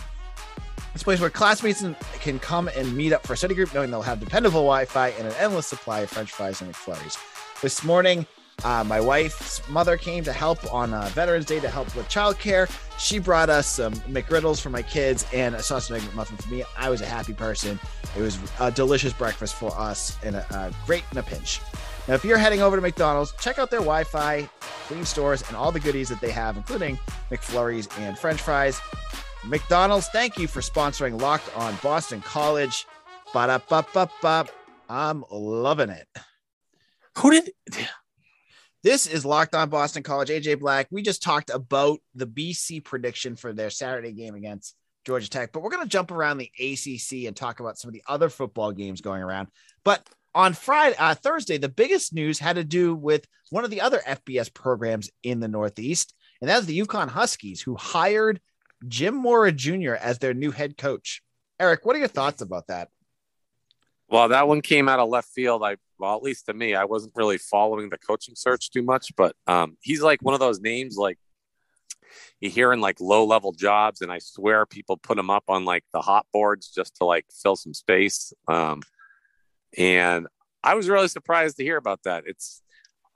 It's 0.96 1.02
a 1.02 1.04
place 1.04 1.20
where 1.20 1.28
classmates 1.28 1.84
can 2.20 2.38
come 2.38 2.70
and 2.74 2.96
meet 2.96 3.12
up 3.12 3.26
for 3.26 3.34
a 3.34 3.36
study 3.36 3.54
group, 3.54 3.74
knowing 3.74 3.90
they'll 3.90 4.00
have 4.00 4.18
dependable 4.18 4.62
Wi-Fi 4.62 5.08
and 5.08 5.28
an 5.28 5.34
endless 5.38 5.66
supply 5.66 6.00
of 6.00 6.08
French 6.08 6.32
fries 6.32 6.62
and 6.62 6.72
McFlurries. 6.72 7.18
This 7.60 7.84
morning, 7.84 8.24
uh, 8.64 8.82
my 8.82 8.98
wife's 8.98 9.60
mother 9.68 9.98
came 9.98 10.24
to 10.24 10.32
help 10.32 10.72
on 10.72 10.94
uh, 10.94 11.04
Veterans 11.12 11.44
Day 11.44 11.60
to 11.60 11.68
help 11.68 11.94
with 11.94 12.08
childcare. 12.08 12.66
She 12.98 13.18
brought 13.18 13.50
us 13.50 13.66
some 13.66 13.92
McGriddles 14.08 14.58
for 14.58 14.70
my 14.70 14.80
kids 14.80 15.26
and 15.34 15.54
a 15.54 15.62
sausage 15.62 16.02
egg 16.02 16.14
muffin 16.14 16.38
for 16.38 16.48
me. 16.48 16.64
I 16.78 16.88
was 16.88 17.02
a 17.02 17.06
happy 17.06 17.34
person. 17.34 17.78
It 18.16 18.22
was 18.22 18.38
a 18.58 18.70
delicious 18.70 19.12
breakfast 19.12 19.56
for 19.56 19.78
us 19.78 20.16
and 20.24 20.34
a, 20.34 20.46
a 20.56 20.72
great 20.86 21.04
in 21.12 21.18
a 21.18 21.22
pinch. 21.22 21.60
Now, 22.08 22.14
if 22.14 22.24
you're 22.24 22.38
heading 22.38 22.62
over 22.62 22.74
to 22.74 22.80
McDonald's, 22.80 23.34
check 23.38 23.58
out 23.58 23.70
their 23.70 23.80
Wi 23.80 24.04
Fi, 24.04 24.48
clean 24.88 25.04
stores, 25.04 25.42
and 25.46 25.58
all 25.58 25.70
the 25.70 25.80
goodies 25.80 26.08
that 26.08 26.22
they 26.22 26.30
have, 26.30 26.56
including 26.56 26.98
McFlurries 27.30 27.86
and 27.98 28.18
French 28.18 28.40
fries. 28.40 28.80
McDonald's, 29.46 30.08
thank 30.08 30.38
you 30.38 30.48
for 30.48 30.60
sponsoring 30.60 31.20
Locked 31.20 31.56
on 31.56 31.76
Boston 31.80 32.20
College. 32.20 32.84
Ba 33.32 33.46
da 33.46 33.58
ba 33.58 33.86
ba 33.94 34.10
ba. 34.20 34.46
I'm 34.88 35.24
loving 35.30 35.90
it. 35.90 36.08
Who 37.18 37.30
did? 37.30 37.50
This 38.82 39.06
is 39.06 39.24
Locked 39.24 39.54
On 39.54 39.68
Boston 39.68 40.02
College. 40.02 40.30
AJ 40.30 40.58
Black. 40.58 40.88
We 40.90 41.02
just 41.02 41.22
talked 41.22 41.50
about 41.50 41.98
the 42.14 42.26
BC 42.26 42.84
prediction 42.84 43.36
for 43.36 43.52
their 43.52 43.70
Saturday 43.70 44.12
game 44.12 44.34
against 44.34 44.74
Georgia 45.04 45.30
Tech, 45.30 45.52
but 45.52 45.62
we're 45.62 45.70
going 45.70 45.84
to 45.84 45.88
jump 45.88 46.10
around 46.10 46.38
the 46.38 46.50
ACC 46.58 47.26
and 47.26 47.36
talk 47.36 47.60
about 47.60 47.78
some 47.78 47.88
of 47.88 47.94
the 47.94 48.02
other 48.08 48.28
football 48.28 48.72
games 48.72 49.00
going 49.00 49.22
around. 49.22 49.48
But 49.84 50.08
on 50.34 50.54
Friday, 50.54 50.96
uh, 50.98 51.14
Thursday, 51.14 51.58
the 51.58 51.68
biggest 51.68 52.12
news 52.12 52.40
had 52.40 52.56
to 52.56 52.64
do 52.64 52.94
with 52.94 53.26
one 53.50 53.64
of 53.64 53.70
the 53.70 53.80
other 53.80 54.02
FBS 54.06 54.52
programs 54.52 55.08
in 55.22 55.38
the 55.38 55.48
Northeast, 55.48 56.14
and 56.40 56.50
that's 56.50 56.66
the 56.66 56.80
UConn 56.80 57.08
Huskies, 57.08 57.60
who 57.62 57.76
hired 57.76 58.40
Jim 58.86 59.14
Mora 59.14 59.52
Jr. 59.52 59.94
as 59.94 60.18
their 60.18 60.34
new 60.34 60.50
head 60.50 60.76
coach. 60.76 61.22
Eric, 61.58 61.84
what 61.84 61.96
are 61.96 62.00
your 62.00 62.08
thoughts 62.08 62.42
about 62.42 62.66
that? 62.68 62.88
Well, 64.08 64.28
that 64.28 64.46
one 64.46 64.60
came 64.60 64.88
out 64.88 65.00
of 65.00 65.08
left 65.08 65.28
field. 65.28 65.62
I 65.64 65.76
well, 65.98 66.14
at 66.14 66.22
least 66.22 66.46
to 66.46 66.54
me, 66.54 66.74
I 66.74 66.84
wasn't 66.84 67.14
really 67.16 67.38
following 67.38 67.88
the 67.88 67.98
coaching 67.98 68.34
search 68.36 68.70
too 68.70 68.82
much, 68.82 69.16
but 69.16 69.34
um, 69.46 69.76
he's 69.80 70.02
like 70.02 70.20
one 70.22 70.34
of 70.34 70.40
those 70.40 70.60
names 70.60 70.96
like 70.96 71.18
you 72.40 72.50
hear 72.50 72.72
in 72.72 72.80
like 72.80 73.00
low 73.00 73.24
level 73.24 73.52
jobs, 73.52 74.00
and 74.00 74.12
I 74.12 74.18
swear 74.18 74.66
people 74.66 74.96
put 74.96 75.18
him 75.18 75.30
up 75.30 75.44
on 75.48 75.64
like 75.64 75.84
the 75.92 76.00
hot 76.00 76.26
boards 76.32 76.70
just 76.70 76.96
to 76.96 77.04
like 77.04 77.26
fill 77.42 77.56
some 77.56 77.74
space. 77.74 78.32
Um, 78.46 78.82
and 79.76 80.26
I 80.62 80.74
was 80.74 80.88
really 80.88 81.08
surprised 81.08 81.56
to 81.56 81.64
hear 81.64 81.76
about 81.76 82.02
that. 82.04 82.24
It's 82.26 82.62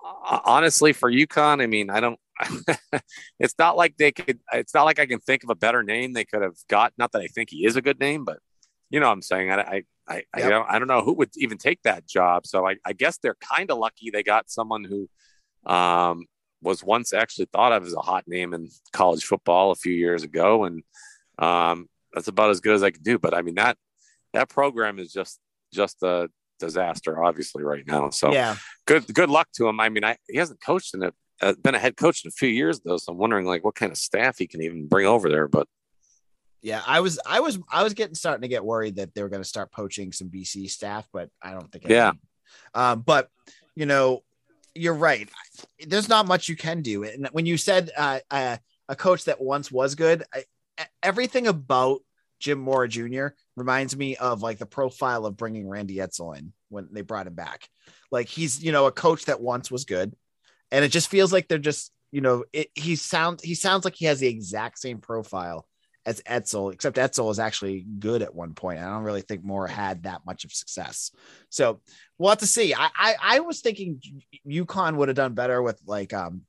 uh, 0.04 0.40
honestly 0.44 0.92
for 0.92 1.10
UConn. 1.10 1.62
I 1.62 1.66
mean, 1.66 1.90
I 1.90 2.00
don't. 2.00 2.18
it's 3.38 3.54
not 3.58 3.76
like 3.76 3.96
they 3.96 4.12
could. 4.12 4.40
It's 4.52 4.74
not 4.74 4.84
like 4.84 4.98
I 4.98 5.06
can 5.06 5.20
think 5.20 5.44
of 5.44 5.50
a 5.50 5.54
better 5.54 5.82
name 5.82 6.12
they 6.12 6.24
could 6.24 6.42
have 6.42 6.56
got. 6.68 6.92
Not 6.98 7.12
that 7.12 7.22
I 7.22 7.26
think 7.26 7.50
he 7.50 7.66
is 7.66 7.76
a 7.76 7.82
good 7.82 8.00
name, 8.00 8.24
but 8.24 8.38
you 8.90 9.00
know 9.00 9.06
what 9.06 9.12
I'm 9.12 9.22
saying. 9.22 9.50
I 9.50 9.60
I 9.60 9.82
I, 10.08 10.16
yep. 10.16 10.46
I, 10.46 10.48
don't, 10.48 10.70
I 10.70 10.78
don't 10.78 10.88
know 10.88 11.02
who 11.02 11.12
would 11.14 11.30
even 11.36 11.56
take 11.56 11.82
that 11.82 12.06
job. 12.06 12.44
So 12.44 12.66
I, 12.66 12.76
I 12.84 12.92
guess 12.94 13.18
they're 13.18 13.36
kind 13.36 13.70
of 13.70 13.78
lucky 13.78 14.10
they 14.10 14.24
got 14.24 14.50
someone 14.50 14.82
who 14.82 15.08
um, 15.72 16.26
was 16.62 16.82
once 16.82 17.12
actually 17.12 17.46
thought 17.52 17.72
of 17.72 17.86
as 17.86 17.94
a 17.94 18.00
hot 18.00 18.24
name 18.26 18.52
in 18.52 18.68
college 18.92 19.24
football 19.24 19.70
a 19.70 19.76
few 19.76 19.92
years 19.92 20.24
ago, 20.24 20.64
and 20.64 20.82
um, 21.38 21.88
that's 22.12 22.28
about 22.28 22.50
as 22.50 22.60
good 22.60 22.74
as 22.74 22.82
I 22.82 22.90
could 22.90 23.04
do. 23.04 23.18
But 23.18 23.34
I 23.34 23.42
mean 23.42 23.54
that 23.54 23.76
that 24.32 24.48
program 24.48 24.98
is 24.98 25.12
just 25.12 25.38
just 25.72 26.02
a 26.02 26.28
disaster, 26.58 27.22
obviously, 27.22 27.62
right 27.62 27.86
now. 27.86 28.10
So 28.10 28.32
yeah, 28.32 28.56
good 28.86 29.12
good 29.12 29.30
luck 29.30 29.48
to 29.54 29.68
him. 29.68 29.80
I 29.80 29.88
mean, 29.88 30.04
I, 30.04 30.16
he 30.28 30.38
hasn't 30.38 30.60
coached 30.60 30.94
in 30.94 31.02
a 31.02 31.12
uh, 31.40 31.54
been 31.62 31.74
a 31.74 31.78
head 31.78 31.96
coach 31.96 32.24
in 32.24 32.28
a 32.28 32.32
few 32.32 32.48
years 32.48 32.80
though, 32.80 32.96
so 32.96 33.12
I'm 33.12 33.18
wondering 33.18 33.46
like 33.46 33.64
what 33.64 33.74
kind 33.74 33.92
of 33.92 33.98
staff 33.98 34.38
he 34.38 34.46
can 34.46 34.62
even 34.62 34.86
bring 34.86 35.06
over 35.06 35.30
there. 35.30 35.48
But 35.48 35.66
yeah, 36.62 36.82
I 36.86 37.00
was 37.00 37.18
I 37.26 37.40
was 37.40 37.58
I 37.70 37.82
was 37.82 37.94
getting 37.94 38.14
starting 38.14 38.42
to 38.42 38.48
get 38.48 38.64
worried 38.64 38.96
that 38.96 39.14
they 39.14 39.22
were 39.22 39.28
going 39.28 39.42
to 39.42 39.48
start 39.48 39.72
poaching 39.72 40.12
some 40.12 40.28
BC 40.28 40.70
staff, 40.70 41.08
but 41.12 41.30
I 41.42 41.52
don't 41.52 41.70
think. 41.70 41.88
Yeah. 41.88 42.12
Um, 42.74 43.00
but 43.00 43.28
you 43.74 43.86
know, 43.86 44.22
you're 44.74 44.94
right. 44.94 45.28
There's 45.86 46.08
not 46.08 46.26
much 46.26 46.48
you 46.48 46.56
can 46.56 46.82
do. 46.82 47.04
And 47.04 47.28
when 47.32 47.46
you 47.46 47.56
said 47.56 47.90
uh, 47.96 48.20
uh, 48.30 48.56
a 48.88 48.96
coach 48.96 49.24
that 49.24 49.40
once 49.40 49.70
was 49.70 49.94
good, 49.94 50.24
I, 50.34 50.44
everything 51.02 51.46
about 51.46 52.00
Jim 52.40 52.58
Mora 52.58 52.88
Jr. 52.88 53.28
reminds 53.56 53.96
me 53.96 54.16
of 54.16 54.42
like 54.42 54.58
the 54.58 54.66
profile 54.66 55.26
of 55.26 55.36
bringing 55.36 55.68
Randy 55.68 55.96
Edsall 55.96 56.36
in 56.36 56.52
when 56.68 56.88
they 56.92 57.02
brought 57.02 57.26
him 57.26 57.34
back. 57.34 57.68
Like 58.10 58.28
he's 58.28 58.62
you 58.62 58.72
know 58.72 58.86
a 58.86 58.92
coach 58.92 59.26
that 59.26 59.40
once 59.40 59.70
was 59.70 59.84
good, 59.84 60.14
and 60.70 60.84
it 60.84 60.88
just 60.88 61.08
feels 61.08 61.32
like 61.32 61.48
they're 61.48 61.58
just 61.58 61.92
you 62.12 62.20
know 62.20 62.44
it, 62.52 62.68
he 62.74 62.96
sounds 62.96 63.42
he 63.42 63.54
sounds 63.54 63.84
like 63.84 63.94
he 63.94 64.06
has 64.06 64.20
the 64.20 64.28
exact 64.28 64.78
same 64.78 64.98
profile 64.98 65.66
as 66.06 66.22
Edsall, 66.22 66.72
except 66.72 66.96
Edsall 66.96 67.26
was 67.26 67.38
actually 67.38 67.84
good 67.98 68.22
at 68.22 68.34
one 68.34 68.54
point. 68.54 68.80
I 68.80 68.84
don't 68.84 69.02
really 69.02 69.20
think 69.20 69.44
Mora 69.44 69.70
had 69.70 70.04
that 70.04 70.22
much 70.24 70.44
of 70.44 70.52
success. 70.52 71.10
So 71.50 71.80
we'll 72.18 72.30
have 72.30 72.38
to 72.38 72.46
see. 72.46 72.74
I 72.74 72.88
I, 72.96 73.14
I 73.22 73.40
was 73.40 73.60
thinking 73.60 74.00
UConn 74.46 74.96
would 74.96 75.08
have 75.08 75.16
done 75.16 75.34
better 75.34 75.62
with 75.62 75.80
like 75.86 76.12
um 76.12 76.42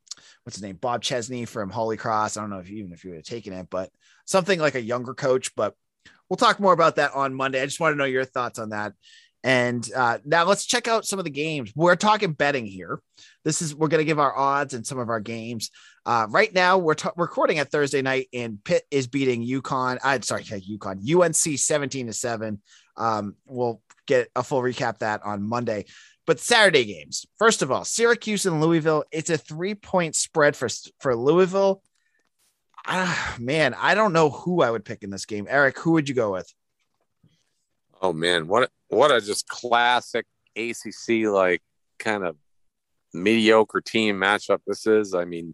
what's 0.44 0.56
his 0.56 0.64
name 0.64 0.78
Bob 0.78 1.02
Chesney 1.02 1.46
from 1.46 1.70
Holy 1.70 1.98
Cross. 1.98 2.38
I 2.38 2.42
don't 2.42 2.50
know 2.50 2.60
if 2.60 2.70
even 2.70 2.94
if 2.94 3.04
you 3.04 3.12
would 3.12 3.18
have 3.18 3.26
taken 3.26 3.54
it, 3.54 3.68
but 3.70 3.90
something 4.26 4.60
like 4.60 4.76
a 4.76 4.82
younger 4.82 5.14
coach. 5.14 5.54
But 5.56 5.76
we'll 6.30 6.38
talk 6.38 6.60
more 6.60 6.74
about 6.74 6.96
that 6.96 7.14
on 7.14 7.34
Monday. 7.34 7.62
I 7.62 7.66
just 7.66 7.80
want 7.80 7.94
to 7.94 7.98
know 7.98 8.06
your 8.06 8.26
thoughts 8.26 8.60
on 8.60 8.70
that. 8.70 8.94
And 9.44 9.88
uh, 9.96 10.20
now 10.24 10.46
let's 10.46 10.66
check 10.66 10.88
out 10.88 11.06
some 11.06 11.20
of 11.20 11.26
the 11.26 11.32
games. 11.32 11.72
We're 11.76 11.96
talking 11.96 12.34
betting 12.34 12.66
here. 12.66 13.00
This 13.44 13.62
is 13.62 13.74
we're 13.74 13.88
going 13.88 14.02
to 14.02 14.06
give 14.06 14.20
our 14.20 14.36
odds 14.36 14.74
and 14.74 14.86
some 14.86 15.00
of 15.00 15.10
our 15.10 15.20
games. 15.20 15.72
Uh, 16.06 16.28
right 16.30 16.54
now, 16.54 16.78
we're 16.78 16.94
t- 16.94 17.10
recording 17.16 17.60
at 17.60 17.72
Thursday 17.72 18.02
night, 18.02 18.28
and 18.34 18.64
Pitt 18.64 18.84
is 18.92 19.08
beating 19.08 19.46
UConn. 19.46 19.98
I'm 20.04 20.22
sorry, 20.22 20.44
UConn, 20.44 21.00
UNC 21.04 21.60
17 21.60 22.08
to 22.08 22.14
seven. 22.14 22.62
Um, 22.98 23.36
we'll 23.46 23.82
get 24.06 24.30
a 24.36 24.44
full 24.44 24.62
recap 24.62 25.00
that 25.00 25.24
on 25.24 25.42
Monday. 25.42 25.86
But 26.28 26.40
Saturday 26.40 26.86
games. 26.86 27.26
First 27.40 27.62
of 27.62 27.72
all, 27.72 27.84
Syracuse 27.84 28.46
and 28.46 28.62
Louisville. 28.62 29.04
It's 29.12 29.32
a 29.32 29.38
three 29.38 29.74
point 29.74 30.16
spread 30.16 30.56
for 30.56 30.70
for 31.00 31.16
Louisville. 31.16 31.82
Ah, 32.86 33.36
man, 33.40 33.74
I 33.74 33.96
don't 33.96 34.14
know 34.14 34.30
who 34.30 34.62
I 34.62 34.72
would 34.72 34.86
pick 34.86 35.04
in 35.04 35.10
this 35.10 35.26
game. 35.26 35.48
Eric, 35.50 35.78
who 35.80 35.92
would 35.92 36.10
you 36.10 36.16
go 36.16 36.32
with? 36.32 36.52
Oh 38.02 38.14
man, 38.14 38.48
what 38.48 38.70
what 38.90 39.12
a 39.12 39.22
just 39.22 39.48
classic 39.48 40.26
ACC 40.56 41.28
like 41.28 41.62
kind 42.00 42.26
of 42.26 42.36
mediocre 43.14 43.82
team 43.82 44.18
matchup 44.18 44.60
this 44.66 44.88
is. 44.88 45.14
I 45.14 45.26
mean, 45.26 45.54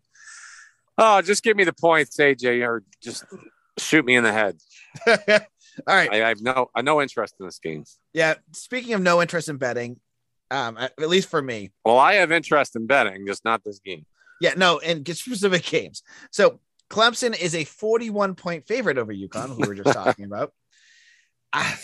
oh, 0.97 1.21
just 1.21 1.43
give 1.43 1.57
me 1.57 1.65
the 1.65 1.73
points, 1.73 2.17
AJ, 2.17 2.65
or 2.65 2.83
just 3.01 3.25
shoot 3.77 4.05
me 4.05 4.15
in 4.15 4.23
the 4.23 4.33
head. 4.33 4.57
All 5.07 5.95
right, 5.95 6.11
I, 6.11 6.25
I 6.25 6.29
have 6.29 6.41
no 6.41 6.69
I 6.73 6.81
no 6.81 7.01
interest 7.01 7.35
in 7.39 7.45
this 7.45 7.59
game. 7.59 7.83
Yeah, 8.13 8.35
speaking 8.53 8.93
of 8.93 9.01
no 9.01 9.21
interest 9.21 9.49
in 9.49 9.57
betting, 9.57 9.99
um, 10.49 10.77
at 10.77 10.97
least 10.99 11.29
for 11.29 11.41
me. 11.41 11.71
Well, 11.83 11.99
I 11.99 12.13
have 12.15 12.31
interest 12.31 12.75
in 12.75 12.87
betting, 12.87 13.27
just 13.27 13.45
not 13.45 13.63
this 13.63 13.79
game. 13.79 14.05
Yeah, 14.39 14.53
no, 14.55 14.79
and 14.79 15.03
get 15.03 15.17
specific 15.17 15.63
games. 15.63 16.03
So 16.31 16.59
Clemson 16.89 17.37
is 17.37 17.55
a 17.55 17.63
41 17.63 18.35
point 18.35 18.65
favorite 18.67 18.97
over 18.97 19.13
UConn, 19.13 19.49
who 19.49 19.55
we 19.61 19.67
were 19.67 19.75
just 19.75 19.93
talking 19.93 20.25
about. 20.25 20.53
I, 21.53 21.75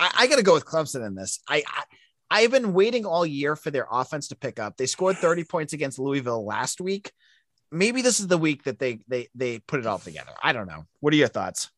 I, 0.00 0.10
I 0.20 0.26
got 0.26 0.36
to 0.36 0.42
go 0.42 0.54
with 0.54 0.64
Clemson 0.64 1.06
in 1.06 1.14
this. 1.14 1.40
I, 1.46 1.62
I 1.66 1.82
I've 2.30 2.50
been 2.50 2.72
waiting 2.72 3.04
all 3.04 3.26
year 3.26 3.54
for 3.54 3.70
their 3.70 3.86
offense 3.90 4.28
to 4.28 4.36
pick 4.36 4.58
up. 4.58 4.76
They 4.76 4.86
scored 4.86 5.16
30 5.16 5.44
points 5.44 5.72
against 5.72 5.98
Louisville 5.98 6.44
last 6.44 6.80
week. 6.80 7.12
Maybe 7.72 8.02
this 8.02 8.18
is 8.18 8.28
the 8.28 8.38
week 8.38 8.64
that 8.64 8.78
they 8.78 9.00
they 9.06 9.28
they 9.34 9.58
put 9.60 9.78
it 9.80 9.86
all 9.86 9.98
together. 9.98 10.32
I 10.42 10.52
don't 10.52 10.66
know. 10.66 10.86
What 11.00 11.12
are 11.12 11.16
your 11.16 11.28
thoughts? 11.28 11.70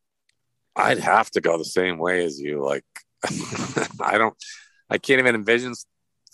I'd 0.76 1.00
have 1.00 1.30
to 1.32 1.40
go 1.40 1.58
the 1.58 1.64
same 1.64 1.98
way 1.98 2.24
as 2.24 2.40
you. 2.40 2.64
Like, 2.64 2.84
I 4.00 4.16
don't, 4.16 4.34
I 4.88 4.96
can't 4.96 5.18
even 5.18 5.34
envision 5.34 5.74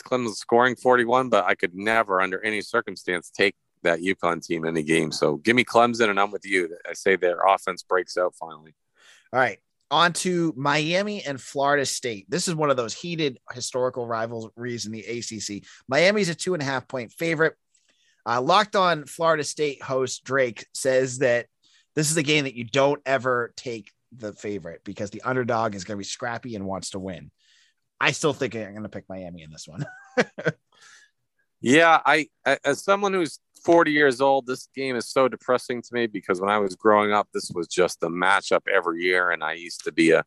Clemson 0.05 0.35
scoring 0.35 0.77
41, 0.77 1.29
but 1.29 1.45
I 1.45 1.57
could 1.57 1.75
never, 1.75 2.21
under 2.21 2.41
any 2.45 2.61
circumstance, 2.61 3.31
take 3.31 3.57
that 3.83 3.99
UConn 3.99 4.45
team 4.45 4.65
in 4.65 4.77
any 4.77 4.85
game. 4.85 5.11
So 5.11 5.39
give 5.39 5.57
me 5.57 5.65
Clemson, 5.65 6.09
and 6.09 6.21
I'm 6.21 6.31
with 6.31 6.47
you. 6.47 6.77
I 6.89 6.93
say 6.93 7.17
their 7.17 7.41
offense 7.45 7.83
breaks 7.83 8.17
out 8.17 8.35
finally. 8.39 8.77
All 9.33 9.41
right 9.41 9.59
on 9.91 10.13
to 10.13 10.53
Miami 10.57 11.25
and 11.25 11.41
Florida 11.41 11.87
State. 11.87 12.27
This 12.29 12.49
is 12.49 12.55
one 12.55 12.71
of 12.71 12.77
those 12.77 12.95
heated 12.95 13.39
historical 13.53 14.07
rivalries 14.07 14.87
in 14.87 14.93
the 14.93 15.01
ACC. 15.01 15.65
Miami's 15.89 16.29
a 16.29 16.35
two 16.35 16.55
and 16.55 16.63
a 16.63 16.67
half 16.67 16.87
point 16.89 17.13
favorite. 17.13 17.55
Uh, 18.27 18.41
locked 18.43 18.77
on 18.77 19.07
Florida 19.07 19.45
State 19.45 19.83
host 19.83 20.25
Drake 20.25 20.67
says 20.75 21.19
that 21.19 21.47
this 21.95 22.11
is 22.11 22.17
a 22.17 22.23
game 22.23 22.45
that 22.45 22.55
you 22.55 22.65
don't 22.65 23.01
ever 23.07 23.53
take 23.57 23.91
the 24.13 24.33
favorite 24.33 24.83
because 24.85 25.11
the 25.11 25.23
underdog 25.23 25.75
is 25.75 25.85
going 25.85 25.97
to 25.97 25.99
be 25.99 26.05
scrappy 26.05 26.55
and 26.55 26.67
wants 26.67 26.91
to 26.91 26.99
win. 26.99 27.31
I 28.01 28.13
still 28.13 28.33
think 28.33 28.55
I'm 28.55 28.73
going 28.73 28.83
to 28.83 28.89
pick 28.89 29.09
Miami 29.09 29.43
in 29.43 29.51
this 29.51 29.67
one. 29.67 29.87
yeah, 31.61 32.01
I 32.05 32.29
as 32.65 32.85
someone 32.85 33.13
who's 33.13 33.41
40 33.69 33.91
years 33.93 34.23
old, 34.23 34.47
this 34.47 34.67
game 34.75 34.97
is 34.97 35.07
so 35.07 35.29
depressing 35.29 35.83
to 35.83 35.89
me 35.93 36.07
because 36.07 36.41
when 36.41 36.49
I 36.49 36.57
was 36.57 36.75
growing 36.75 37.13
up, 37.13 37.29
this 37.35 37.51
was 37.55 37.69
just 37.69 38.03
a 38.03 38.09
matchup 38.09 38.63
every 38.67 39.03
year. 39.03 39.31
And 39.31 39.45
I 39.45 39.53
used 39.53 39.85
to 39.85 39.93
be 39.93 40.13
a, 40.13 40.25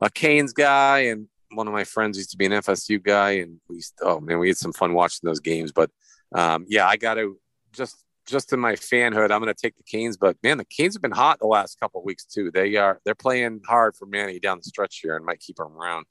a 0.00 0.08
Canes 0.08 0.52
guy, 0.52 1.00
and 1.00 1.26
one 1.50 1.66
of 1.66 1.72
my 1.72 1.82
friends 1.82 2.16
used 2.16 2.30
to 2.30 2.36
be 2.36 2.46
an 2.46 2.52
FSU 2.52 3.02
guy. 3.02 3.30
And 3.30 3.60
we 3.68 3.80
to, 3.80 3.92
oh 4.02 4.20
man, 4.20 4.38
we 4.38 4.46
had 4.46 4.56
some 4.56 4.72
fun 4.72 4.94
watching 4.94 5.26
those 5.26 5.40
games. 5.40 5.72
But 5.72 5.90
um, 6.32 6.64
yeah, 6.68 6.86
I 6.86 6.96
got 6.96 7.14
to 7.14 7.40
just 7.72 8.04
just 8.24 8.52
in 8.52 8.60
my 8.60 8.74
fanhood, 8.74 9.32
I'm 9.32 9.42
going 9.42 9.52
to 9.52 9.60
take 9.60 9.76
the 9.76 9.82
Canes. 9.82 10.16
But 10.16 10.36
man, 10.44 10.58
the 10.58 10.64
Canes 10.64 10.94
have 10.94 11.02
been 11.02 11.10
hot 11.10 11.40
the 11.40 11.48
last 11.48 11.80
couple 11.80 12.04
weeks 12.04 12.24
too. 12.24 12.52
They 12.52 12.76
are 12.76 13.00
they're 13.04 13.16
playing 13.16 13.62
hard 13.66 13.96
for 13.96 14.06
Manny 14.06 14.38
down 14.38 14.58
the 14.58 14.62
stretch 14.62 15.00
here 15.02 15.16
and 15.16 15.26
might 15.26 15.40
keep 15.40 15.56
them 15.56 15.76
around. 15.76 16.06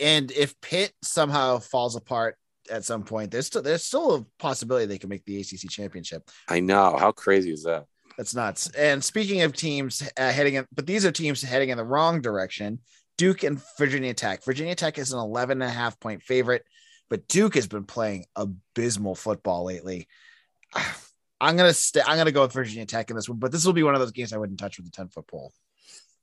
And 0.00 0.32
if 0.32 0.60
Pitt 0.60 0.92
somehow 1.04 1.60
falls 1.60 1.94
apart 1.94 2.36
at 2.70 2.84
some 2.84 3.04
point. 3.04 3.30
There's 3.30 3.46
still 3.46 3.62
there's 3.62 3.84
still 3.84 4.14
a 4.14 4.26
possibility 4.38 4.86
they 4.86 4.98
can 4.98 5.08
make 5.08 5.24
the 5.24 5.40
ACC 5.40 5.70
championship. 5.70 6.28
I 6.48 6.60
know 6.60 6.96
how 6.98 7.12
crazy 7.12 7.52
is 7.52 7.64
that. 7.64 7.86
That's 8.16 8.34
nuts. 8.34 8.70
And 8.70 9.02
speaking 9.02 9.42
of 9.42 9.54
teams 9.54 10.02
uh, 10.16 10.30
heading 10.30 10.54
in, 10.54 10.66
but 10.74 10.86
these 10.86 11.06
are 11.06 11.12
teams 11.12 11.42
heading 11.42 11.70
in 11.70 11.78
the 11.78 11.84
wrong 11.84 12.20
direction. 12.20 12.80
Duke 13.16 13.44
and 13.44 13.60
Virginia 13.78 14.14
Tech. 14.14 14.44
Virginia 14.44 14.74
Tech 14.74 14.98
is 14.98 15.12
an 15.12 15.18
11 15.18 15.62
and 15.62 15.70
a 15.70 15.72
half 15.72 15.98
point 16.00 16.22
favorite, 16.22 16.64
but 17.08 17.28
Duke 17.28 17.54
has 17.54 17.66
been 17.66 17.84
playing 17.84 18.24
abysmal 18.36 19.14
football 19.14 19.64
lately. 19.64 20.08
I'm 21.42 21.56
gonna 21.56 21.72
stay. 21.72 22.02
I'm 22.06 22.18
gonna 22.18 22.32
go 22.32 22.42
with 22.42 22.52
Virginia 22.52 22.84
Tech 22.84 23.08
in 23.08 23.16
this 23.16 23.28
one, 23.28 23.38
but 23.38 23.52
this 23.52 23.64
will 23.64 23.72
be 23.72 23.82
one 23.82 23.94
of 23.94 24.00
those 24.00 24.12
games 24.12 24.32
I 24.32 24.36
wouldn't 24.36 24.58
touch 24.58 24.78
with 24.78 24.88
a 24.88 24.90
10 24.90 25.08
foot 25.08 25.26
pole. 25.26 25.52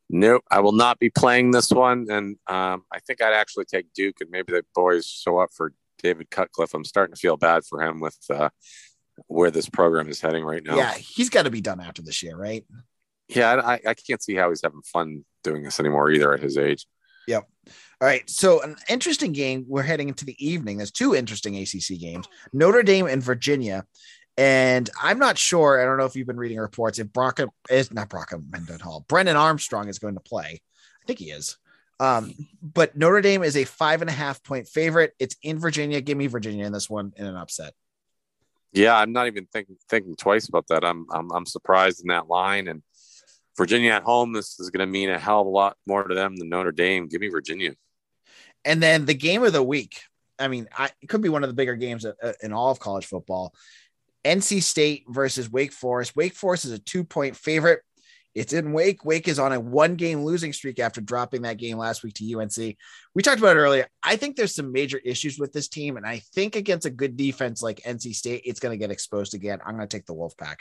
Nope, 0.09 0.43
I 0.49 0.59
will 0.59 0.71
not 0.71 0.99
be 0.99 1.09
playing 1.09 1.51
this 1.51 1.69
one, 1.71 2.07
and 2.09 2.37
um, 2.47 2.83
I 2.93 2.99
think 3.05 3.21
I'd 3.21 3.33
actually 3.33 3.65
take 3.65 3.91
Duke, 3.93 4.15
and 4.21 4.29
maybe 4.29 4.53
the 4.53 4.63
boys 4.73 5.05
show 5.05 5.39
up 5.39 5.49
for 5.51 5.73
David 6.01 6.29
Cutcliffe. 6.29 6.73
I'm 6.73 6.85
starting 6.85 7.13
to 7.13 7.19
feel 7.19 7.37
bad 7.37 7.63
for 7.65 7.81
him 7.81 7.99
with 7.99 8.17
uh, 8.29 8.49
where 9.27 9.51
this 9.51 9.69
program 9.69 10.09
is 10.09 10.21
heading 10.21 10.43
right 10.43 10.63
now. 10.63 10.75
Yeah, 10.75 10.93
he's 10.93 11.29
got 11.29 11.43
to 11.43 11.49
be 11.49 11.61
done 11.61 11.79
after 11.79 12.01
this 12.01 12.21
year, 12.23 12.35
right? 12.35 12.65
Yeah, 13.27 13.61
I, 13.63 13.79
I 13.85 13.93
can't 13.93 14.23
see 14.23 14.35
how 14.35 14.49
he's 14.49 14.61
having 14.63 14.81
fun 14.83 15.25
doing 15.43 15.63
this 15.63 15.79
anymore 15.79 16.09
either 16.11 16.33
at 16.33 16.39
his 16.39 16.57
age. 16.57 16.85
Yep. 17.27 17.45
All 17.99 18.07
right. 18.07 18.27
So 18.29 18.61
an 18.61 18.77
interesting 18.89 19.33
game. 19.33 19.65
We're 19.67 19.83
heading 19.83 20.07
into 20.07 20.23
the 20.23 20.35
evening. 20.45 20.77
There's 20.77 20.91
two 20.91 21.13
interesting 21.13 21.57
ACC 21.57 21.99
games: 21.99 22.27
Notre 22.53 22.83
Dame 22.83 23.07
and 23.07 23.21
Virginia. 23.21 23.85
And 24.37 24.87
I'm 25.01 25.17
not 25.17 25.37
sure. 25.37 25.81
I 25.81 25.85
don't 25.85 25.97
know 25.97 26.05
if 26.05 26.15
you've 26.15 26.27
been 26.27 26.37
reading 26.37 26.59
reports. 26.59 26.99
If 26.99 27.11
Brock 27.11 27.39
is 27.69 27.91
not 27.91 28.07
Brock 28.07 28.33
Mendenhall, 28.49 29.03
Brennan 29.07 29.35
Armstrong 29.35 29.89
is 29.89 29.97
going 29.97 30.13
to 30.13 30.19
play. 30.19 30.61
I 31.01 31.05
think 31.07 31.19
he 31.19 31.31
is. 31.31 31.57
Um, 31.99 32.33
but 32.61 32.95
Notre 32.95 33.21
Dame 33.21 33.43
is 33.43 33.57
a 33.57 33.63
five 33.63 34.01
and 34.01 34.09
a 34.09 34.13
half 34.13 34.43
point 34.43 34.67
favorite. 34.67 35.13
It's 35.19 35.35
in 35.41 35.59
Virginia. 35.59 36.01
Give 36.01 36.17
me 36.17 36.27
Virginia 36.27 36.65
in 36.65 36.71
this 36.71 36.89
one 36.89 37.13
in 37.15 37.25
an 37.25 37.35
upset. 37.35 37.73
Yeah, 38.71 38.95
I'm 38.95 39.11
not 39.11 39.27
even 39.27 39.47
thinking 39.47 39.77
thinking 39.89 40.15
twice 40.15 40.47
about 40.47 40.67
that. 40.67 40.83
I'm 40.83 41.07
I'm, 41.11 41.31
I'm 41.31 41.45
surprised 41.45 42.01
in 42.01 42.07
that 42.07 42.27
line 42.27 42.67
and 42.67 42.83
Virginia 43.57 43.91
at 43.91 44.03
home. 44.03 44.33
This 44.33 44.59
is 44.59 44.69
going 44.69 44.87
to 44.87 44.91
mean 44.91 45.09
a 45.09 45.17
hell 45.17 45.41
of 45.41 45.47
a 45.47 45.49
lot 45.49 45.77
more 45.87 46.03
to 46.03 46.13
them 46.13 46.35
than 46.35 46.49
Notre 46.49 46.71
Dame. 46.71 47.07
Give 47.07 47.21
me 47.21 47.29
Virginia. 47.29 47.73
And 48.63 48.81
then 48.81 49.05
the 49.05 49.15
game 49.15 49.43
of 49.43 49.53
the 49.53 49.63
week. 49.63 50.01
I 50.39 50.49
mean, 50.49 50.67
I, 50.77 50.91
it 51.01 51.09
could 51.09 51.21
be 51.21 51.29
one 51.29 51.43
of 51.43 51.49
the 51.49 51.55
bigger 51.55 51.75
games 51.75 52.05
in 52.43 52.53
all 52.53 52.69
of 52.69 52.79
college 52.79 53.07
football. 53.07 53.55
NC 54.23 54.61
State 54.61 55.05
versus 55.07 55.49
Wake 55.51 55.71
Forest. 55.71 56.15
Wake 56.15 56.35
Forest 56.35 56.65
is 56.65 56.71
a 56.71 56.79
two 56.79 57.03
point 57.03 57.35
favorite. 57.35 57.81
It's 58.37 58.53
in 58.53 58.71
Wake. 58.71 59.03
Wake 59.03 59.27
is 59.27 59.39
on 59.39 59.51
a 59.51 59.59
one 59.59 59.95
game 59.95 60.23
losing 60.23 60.53
streak 60.53 60.77
after 60.77 61.01
dropping 61.01 61.41
that 61.41 61.57
game 61.57 61.79
last 61.79 62.03
week 62.03 62.13
to 62.15 62.39
UNC. 62.39 62.77
We 63.15 63.23
talked 63.23 63.39
about 63.39 63.57
it 63.57 63.59
earlier. 63.59 63.87
I 64.03 64.15
think 64.15 64.35
there's 64.35 64.53
some 64.53 64.71
major 64.71 64.99
issues 64.99 65.39
with 65.39 65.53
this 65.53 65.67
team. 65.67 65.97
And 65.97 66.05
I 66.05 66.21
think 66.35 66.55
against 66.55 66.85
a 66.85 66.91
good 66.91 67.17
defense 67.17 67.63
like 67.63 67.81
NC 67.81 68.13
State, 68.13 68.43
it's 68.45 68.59
going 68.59 68.73
to 68.73 68.77
get 68.77 68.91
exposed 68.91 69.33
again. 69.33 69.57
I'm 69.65 69.75
going 69.75 69.87
to 69.87 69.97
take 69.97 70.05
the 70.05 70.13
Wolfpack. 70.13 70.57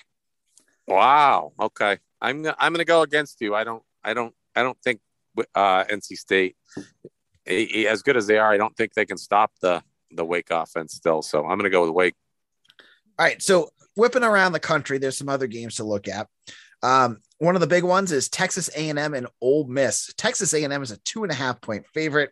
Wow. 0.88 1.52
Okay. 1.61 1.99
I'm, 2.23 2.47
I'm 2.59 2.73
going 2.73 2.78
to 2.78 2.87
go 2.87 3.02
against 3.02 3.42
you. 3.42 3.54
I 3.54 3.64
don't, 3.64 3.83
I 4.02 4.14
don't, 4.14 4.35
I 4.54 4.62
don't 4.62 4.78
think 4.83 5.00
uh, 5.54 5.85
NC 5.85 6.16
State, 6.16 6.56
as 7.47 8.00
good 8.00 8.16
as 8.16 8.26
they 8.26 8.38
are, 8.38 8.50
I 8.50 8.56
don't 8.56 8.75
think 8.75 8.95
they 8.95 9.04
can 9.04 9.18
stop 9.18 9.52
the, 9.61 9.83
the 10.12 10.25
Wake 10.25 10.50
offense 10.50 10.95
still. 10.95 11.21
So 11.21 11.40
I'm 11.40 11.59
going 11.59 11.64
to 11.64 11.71
go 11.71 11.83
with 11.83 11.90
Wake. 11.90 12.14
All 13.18 13.26
right. 13.26 13.42
So 13.42 13.68
whipping 13.97 14.25
around 14.25 14.52
the 14.52 14.61
country, 14.61 14.97
there's 14.97 15.18
some 15.18 15.28
other 15.28 15.47
games 15.47 15.76
to 15.76 15.85
look 15.85 16.09
at. 16.09 16.26
Um, 16.83 17.18
one 17.38 17.55
of 17.55 17.61
the 17.61 17.66
big 17.66 17.85
ones 17.85 18.12
is 18.12 18.28
Texas 18.28 18.71
A&M 18.76 19.14
and 19.14 19.26
Ole 19.40 19.66
Miss. 19.66 20.12
Texas 20.16 20.55
A&M 20.55 20.83
is 20.83 20.90
a 20.90 20.97
two 20.99 21.23
and 21.23 21.33
a 21.33 21.35
half 21.35 21.61
point 21.61 21.87
favorite. 21.88 22.31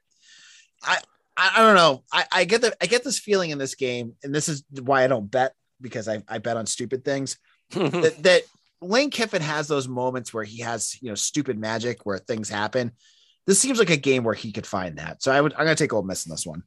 I 0.82 0.99
I, 1.37 1.58
don't 1.58 1.75
know. 1.75 2.04
I, 2.12 2.25
I 2.30 2.44
get 2.44 2.61
the 2.61 2.76
I 2.80 2.87
get 2.87 3.02
this 3.02 3.18
feeling 3.18 3.50
in 3.50 3.58
this 3.58 3.75
game, 3.75 4.14
and 4.23 4.34
this 4.34 4.49
is 4.49 4.64
why 4.82 5.02
I 5.02 5.08
don't 5.08 5.30
bet 5.30 5.52
because 5.80 6.08
I, 6.08 6.23
I 6.28 6.38
bet 6.38 6.56
on 6.56 6.66
stupid 6.66 7.04
things. 7.04 7.38
that, 7.70 8.23
that 8.23 8.42
Lane 8.80 9.11
Kiffin 9.11 9.42
has 9.42 9.66
those 9.66 9.88
moments 9.88 10.32
where 10.32 10.44
he 10.44 10.61
has 10.61 10.96
you 11.02 11.08
know 11.08 11.14
stupid 11.14 11.58
magic 11.58 12.04
where 12.04 12.18
things 12.18 12.49
happen. 12.49 12.92
This 13.46 13.58
seems 13.58 13.78
like 13.78 13.90
a 13.90 13.96
game 13.96 14.25
where 14.25 14.34
he 14.34 14.52
could 14.52 14.66
find 14.66 14.99
that. 14.99 15.23
So 15.23 15.32
I 15.32 15.40
would 15.40 15.52
I'm 15.54 15.61
gonna 15.61 15.75
take 15.75 15.92
Ole 15.92 16.02
Miss 16.02 16.25
in 16.26 16.30
this 16.30 16.46
one. 16.46 16.62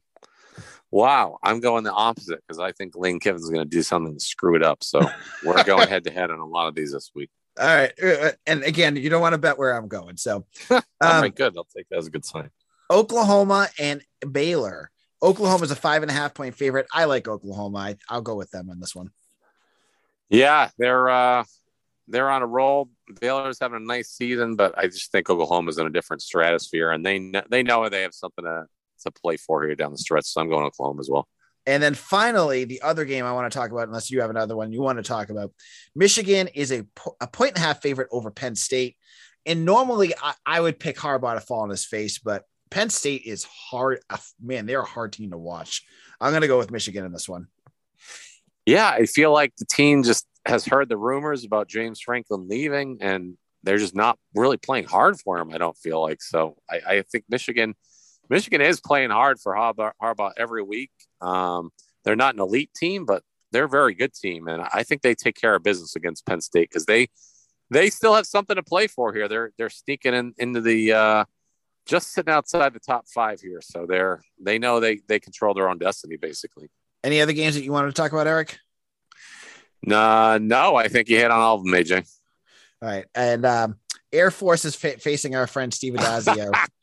Wow, 0.90 1.38
I'm 1.42 1.60
going 1.60 1.84
the 1.84 1.92
opposite 1.92 2.40
because 2.46 2.58
I 2.58 2.72
think 2.72 2.96
Lane 2.96 3.20
Kiffin's 3.20 3.50
going 3.50 3.62
to 3.62 3.68
do 3.68 3.82
something 3.82 4.14
to 4.14 4.20
screw 4.20 4.56
it 4.56 4.62
up. 4.62 4.82
So 4.82 5.02
we're 5.44 5.62
going 5.64 5.86
head 5.86 6.04
to 6.04 6.10
head 6.10 6.30
on 6.30 6.38
a 6.38 6.46
lot 6.46 6.66
of 6.66 6.74
these 6.74 6.92
this 6.92 7.10
week. 7.14 7.28
All 7.58 7.66
right. 7.66 7.92
Uh, 8.02 8.06
uh, 8.06 8.30
and 8.46 8.62
again, 8.62 8.96
you 8.96 9.10
don't 9.10 9.20
want 9.20 9.34
to 9.34 9.38
bet 9.38 9.58
where 9.58 9.76
I'm 9.76 9.88
going. 9.88 10.16
So, 10.16 10.46
um, 10.70 10.82
all 11.02 11.22
right, 11.22 11.34
good. 11.34 11.56
I'll 11.56 11.64
take 11.64 11.88
that 11.90 11.98
as 11.98 12.06
a 12.06 12.10
good 12.10 12.24
sign. 12.24 12.50
Oklahoma 12.90 13.68
and 13.78 14.02
Baylor. 14.30 14.90
Oklahoma 15.22 15.64
is 15.64 15.70
a 15.70 15.76
five 15.76 16.02
and 16.02 16.10
a 16.10 16.14
half 16.14 16.34
point 16.34 16.54
favorite. 16.54 16.86
I 16.92 17.04
like 17.04 17.26
Oklahoma. 17.26 17.78
I, 17.78 17.96
I'll 18.08 18.22
go 18.22 18.36
with 18.36 18.50
them 18.50 18.70
on 18.70 18.80
this 18.80 18.94
one. 18.94 19.10
Yeah, 20.28 20.70
they're 20.78 21.08
uh, 21.08 21.44
they're 22.06 22.30
on 22.30 22.42
a 22.42 22.46
roll. 22.46 22.90
Baylor's 23.20 23.58
having 23.60 23.82
a 23.82 23.84
nice 23.84 24.10
season, 24.10 24.56
but 24.56 24.76
I 24.78 24.86
just 24.86 25.10
think 25.10 25.28
Oklahoma's 25.28 25.78
in 25.78 25.86
a 25.86 25.90
different 25.90 26.22
stratosphere, 26.22 26.90
and 26.92 27.04
they 27.04 27.32
they 27.50 27.62
know 27.62 27.88
they 27.88 28.02
have 28.02 28.14
something 28.14 28.44
to 28.44 28.66
to 29.02 29.10
play 29.10 29.36
for 29.36 29.64
here 29.64 29.74
down 29.74 29.92
the 29.92 29.98
stretch. 29.98 30.26
So 30.26 30.40
I'm 30.40 30.48
going 30.48 30.64
Oklahoma 30.64 31.00
as 31.00 31.10
well. 31.10 31.28
And 31.68 31.82
then 31.82 31.92
finally, 31.92 32.64
the 32.64 32.80
other 32.80 33.04
game 33.04 33.26
I 33.26 33.32
want 33.32 33.52
to 33.52 33.58
talk 33.58 33.70
about, 33.70 33.88
unless 33.88 34.10
you 34.10 34.22
have 34.22 34.30
another 34.30 34.56
one 34.56 34.72
you 34.72 34.80
want 34.80 34.96
to 34.96 35.02
talk 35.02 35.28
about, 35.28 35.52
Michigan 35.94 36.48
is 36.54 36.72
a, 36.72 36.86
a 37.20 37.26
point 37.26 37.50
and 37.50 37.58
a 37.58 37.66
half 37.66 37.82
favorite 37.82 38.08
over 38.10 38.30
Penn 38.30 38.56
State. 38.56 38.96
And 39.44 39.66
normally 39.66 40.14
I, 40.20 40.32
I 40.46 40.60
would 40.62 40.80
pick 40.80 40.96
Harbaugh 40.96 41.34
to 41.34 41.42
fall 41.42 41.60
on 41.60 41.68
his 41.68 41.84
face, 41.84 42.18
but 42.18 42.44
Penn 42.70 42.88
State 42.88 43.22
is 43.26 43.44
hard. 43.44 44.00
Uh, 44.08 44.16
man, 44.40 44.64
they're 44.64 44.80
a 44.80 44.86
hard 44.86 45.12
team 45.12 45.30
to 45.32 45.36
watch. 45.36 45.84
I'm 46.18 46.32
going 46.32 46.40
to 46.40 46.48
go 46.48 46.56
with 46.56 46.70
Michigan 46.70 47.04
in 47.04 47.12
this 47.12 47.28
one. 47.28 47.48
Yeah, 48.64 48.88
I 48.88 49.04
feel 49.04 49.30
like 49.30 49.52
the 49.58 49.66
team 49.66 50.02
just 50.04 50.26
has 50.46 50.64
heard 50.64 50.88
the 50.88 50.96
rumors 50.96 51.44
about 51.44 51.68
James 51.68 52.00
Franklin 52.00 52.48
leaving, 52.48 52.96
and 53.02 53.36
they're 53.62 53.76
just 53.76 53.94
not 53.94 54.18
really 54.34 54.56
playing 54.56 54.86
hard 54.86 55.20
for 55.20 55.38
him. 55.38 55.52
I 55.52 55.58
don't 55.58 55.76
feel 55.76 56.00
like 56.00 56.22
so. 56.22 56.56
I, 56.70 56.80
I 56.86 57.02
think 57.02 57.24
Michigan– 57.28 57.74
Michigan 58.30 58.60
is 58.60 58.78
playing 58.78 59.08
hard 59.08 59.40
for 59.40 59.54
Harbaugh, 59.54 59.92
Harbaugh 60.02 60.32
every 60.36 60.62
week. 60.62 60.90
Um, 61.20 61.70
they're 62.04 62.16
not 62.16 62.34
an 62.34 62.40
elite 62.40 62.70
team, 62.74 63.04
but 63.04 63.22
they're 63.52 63.64
a 63.64 63.68
very 63.68 63.94
good 63.94 64.14
team, 64.14 64.48
and 64.48 64.62
I 64.72 64.82
think 64.82 65.02
they 65.02 65.14
take 65.14 65.36
care 65.36 65.54
of 65.54 65.62
business 65.62 65.96
against 65.96 66.26
Penn 66.26 66.40
State 66.40 66.68
because 66.70 66.86
they 66.86 67.08
they 67.70 67.90
still 67.90 68.14
have 68.14 68.26
something 68.26 68.56
to 68.56 68.62
play 68.62 68.86
for 68.86 69.12
here. 69.12 69.28
They're 69.28 69.52
they're 69.58 69.70
sneaking 69.70 70.14
in 70.14 70.34
into 70.38 70.60
the 70.60 70.92
uh, 70.92 71.24
just 71.86 72.12
sitting 72.12 72.32
outside 72.32 72.74
the 72.74 72.80
top 72.80 73.06
five 73.08 73.40
here, 73.40 73.60
so 73.62 73.86
they're 73.86 74.22
they 74.40 74.58
know 74.58 74.80
they 74.80 75.00
they 75.08 75.18
control 75.18 75.54
their 75.54 75.68
own 75.68 75.78
destiny 75.78 76.16
basically. 76.16 76.68
Any 77.04 77.20
other 77.20 77.32
games 77.32 77.54
that 77.54 77.64
you 77.64 77.72
wanted 77.72 77.88
to 77.88 77.94
talk 77.94 78.12
about, 78.12 78.26
Eric? 78.26 78.58
Nah, 79.82 80.38
no, 80.40 80.74
I 80.74 80.88
think 80.88 81.08
you 81.08 81.16
hit 81.16 81.30
on 81.30 81.38
all 81.38 81.56
of 81.56 81.64
them, 81.64 81.72
AJ. 81.72 82.06
All 82.82 82.88
right, 82.88 83.06
and 83.14 83.46
um, 83.46 83.76
Air 84.12 84.30
Force 84.30 84.64
is 84.64 84.74
fa- 84.74 84.98
facing 84.98 85.36
our 85.36 85.46
friend 85.46 85.72
Steve 85.72 85.94
Addazio. 85.94 86.52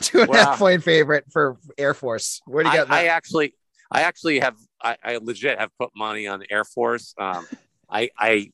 two 0.00 0.22
and 0.22 0.30
a 0.30 0.36
half 0.36 0.58
point 0.58 0.82
favorite 0.82 1.24
for 1.30 1.56
Air 1.76 1.94
Force. 1.94 2.40
Where 2.46 2.64
do 2.64 2.70
you 2.70 2.76
get? 2.76 2.90
I, 2.90 3.02
I 3.02 3.04
actually, 3.06 3.54
I 3.90 4.02
actually 4.02 4.40
have, 4.40 4.56
I, 4.82 4.96
I, 5.02 5.16
legit 5.18 5.58
have 5.58 5.70
put 5.78 5.90
money 5.96 6.26
on 6.26 6.42
Air 6.50 6.64
Force. 6.64 7.14
Um, 7.18 7.46
I, 7.90 8.10
I, 8.18 8.50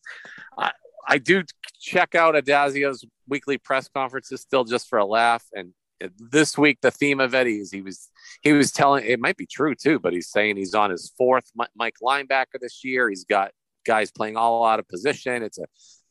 I, 0.56 0.72
I, 1.08 1.18
do 1.18 1.42
check 1.80 2.14
out 2.14 2.36
Addazio's 2.36 3.04
weekly 3.26 3.58
press 3.58 3.88
conferences 3.88 4.42
still 4.42 4.62
just 4.62 4.88
for 4.88 4.98
a 4.98 5.04
laugh. 5.04 5.44
And 5.52 5.72
this 6.18 6.56
week, 6.56 6.78
the 6.82 6.92
theme 6.92 7.18
of 7.18 7.34
Eddie's, 7.34 7.72
he 7.72 7.82
was, 7.82 8.10
he 8.42 8.52
was 8.52 8.70
telling, 8.70 9.04
it 9.04 9.18
might 9.18 9.36
be 9.36 9.46
true 9.46 9.74
too, 9.74 9.98
but 9.98 10.12
he's 10.12 10.30
saying 10.30 10.56
he's 10.56 10.74
on 10.74 10.90
his 10.90 11.12
fourth 11.18 11.50
Mike 11.74 11.96
linebacker 12.00 12.60
this 12.60 12.84
year. 12.84 13.08
He's 13.08 13.24
got 13.24 13.50
guys 13.84 14.12
playing 14.12 14.36
all 14.36 14.64
out 14.64 14.78
of 14.78 14.88
position. 14.88 15.42
It's 15.42 15.58
a 15.58 15.64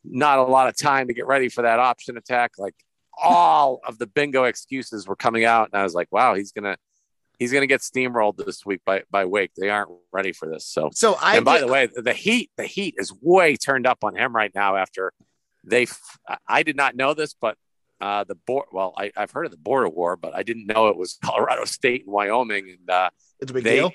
not 0.03 0.39
a 0.39 0.43
lot 0.43 0.67
of 0.67 0.77
time 0.77 1.07
to 1.07 1.13
get 1.13 1.27
ready 1.27 1.49
for 1.49 1.61
that 1.61 1.79
option 1.79 2.17
attack. 2.17 2.51
Like 2.57 2.75
all 3.21 3.79
of 3.85 3.97
the 3.97 4.07
bingo 4.07 4.43
excuses 4.45 5.07
were 5.07 5.15
coming 5.15 5.45
out, 5.45 5.69
and 5.71 5.79
I 5.79 5.83
was 5.83 5.93
like, 5.93 6.07
wow, 6.11 6.35
he's 6.35 6.51
gonna 6.51 6.77
he's 7.39 7.51
gonna 7.51 7.67
get 7.67 7.81
steamrolled 7.81 8.37
this 8.37 8.65
week 8.65 8.81
by 8.85 9.03
by 9.11 9.25
Wake. 9.25 9.51
They 9.55 9.69
aren't 9.69 9.89
ready 10.11 10.33
for 10.33 10.47
this. 10.49 10.65
So 10.65 10.89
so 10.93 11.15
I 11.21 11.37
and 11.37 11.45
by 11.45 11.59
did, 11.59 11.67
the 11.67 11.71
way, 11.71 11.87
the 11.95 12.13
heat 12.13 12.51
the 12.57 12.65
heat 12.65 12.95
is 12.97 13.13
way 13.21 13.55
turned 13.55 13.87
up 13.87 14.03
on 14.03 14.15
him 14.15 14.35
right 14.35 14.51
now 14.53 14.75
after 14.75 15.13
they. 15.63 15.87
I 16.47 16.63
did 16.63 16.75
not 16.75 16.95
know 16.95 17.13
this, 17.13 17.35
but 17.39 17.57
uh, 18.01 18.23
the 18.25 18.35
board. 18.35 18.65
Well, 18.71 18.93
I, 18.97 19.11
have 19.15 19.31
heard 19.31 19.45
of 19.45 19.51
the 19.51 19.57
border 19.57 19.89
war, 19.89 20.15
but 20.17 20.35
I 20.35 20.43
didn't 20.43 20.67
know 20.67 20.87
it 20.87 20.97
was 20.97 21.17
Colorado 21.23 21.65
State 21.65 22.03
and 22.05 22.13
Wyoming, 22.13 22.69
and 22.69 22.89
uh, 22.89 23.09
it's 23.39 23.51
a 23.51 23.53
big 23.53 23.63
they, 23.63 23.75
deal. 23.75 23.91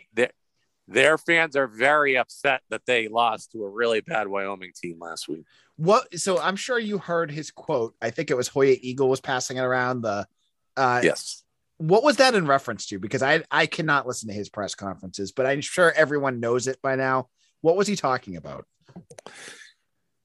Their 0.90 1.18
fans 1.18 1.54
are 1.54 1.66
very 1.66 2.16
upset 2.16 2.62
that 2.70 2.86
they 2.86 3.08
lost 3.08 3.52
to 3.52 3.62
a 3.62 3.68
really 3.68 4.00
bad 4.00 4.26
Wyoming 4.26 4.72
team 4.74 4.98
last 4.98 5.28
week. 5.28 5.44
What 5.76 6.18
so 6.18 6.40
i'm 6.40 6.56
sure 6.56 6.78
you 6.78 6.96
heard 6.98 7.30
his 7.30 7.50
quote. 7.50 7.94
I 8.00 8.10
think 8.10 8.30
it 8.30 8.36
was 8.36 8.48
hoya 8.48 8.74
eagle 8.80 9.10
was 9.10 9.20
passing 9.20 9.58
it 9.58 9.62
around. 9.62 10.00
The 10.00 10.26
uh 10.76 11.00
yes. 11.04 11.44
what 11.76 12.02
was 12.02 12.16
that 12.16 12.34
in 12.34 12.46
reference 12.46 12.86
to? 12.86 12.98
Because 12.98 13.22
i 13.22 13.42
i 13.50 13.66
cannot 13.66 14.06
listen 14.06 14.28
to 14.28 14.34
his 14.34 14.48
press 14.48 14.74
conferences 14.74 15.30
but 15.30 15.44
i'm 15.46 15.60
sure 15.60 15.92
everyone 15.92 16.40
knows 16.40 16.66
it 16.66 16.80
by 16.82 16.96
now. 16.96 17.28
What 17.60 17.76
was 17.76 17.86
he 17.86 17.94
talking 17.94 18.36
about? 18.36 18.64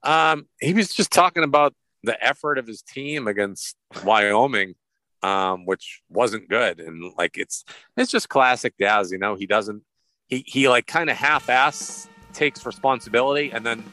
Um 0.02 0.48
he 0.60 0.72
was 0.72 0.92
just 0.94 1.12
talking 1.12 1.44
about 1.44 1.74
the 2.02 2.22
effort 2.24 2.56
of 2.56 2.66
his 2.66 2.80
team 2.80 3.28
against 3.28 3.76
wyoming 4.02 4.76
um 5.22 5.66
which 5.66 6.00
wasn't 6.08 6.48
good. 6.48 6.80
And 6.80 7.12
like 7.18 7.36
it's 7.36 7.64
it's 7.98 8.10
just 8.10 8.30
classic 8.30 8.74
daz 8.78 9.12
you 9.12 9.18
know 9.18 9.34
he 9.34 9.46
doesn't 9.46 9.82
he 10.28 10.44
he 10.46 10.68
like 10.68 10.86
kind 10.86 11.10
of 11.10 11.16
half-ass 11.16 12.08
takes 12.32 12.64
responsibility 12.66 13.50
and 13.52 13.64
then 13.64 13.84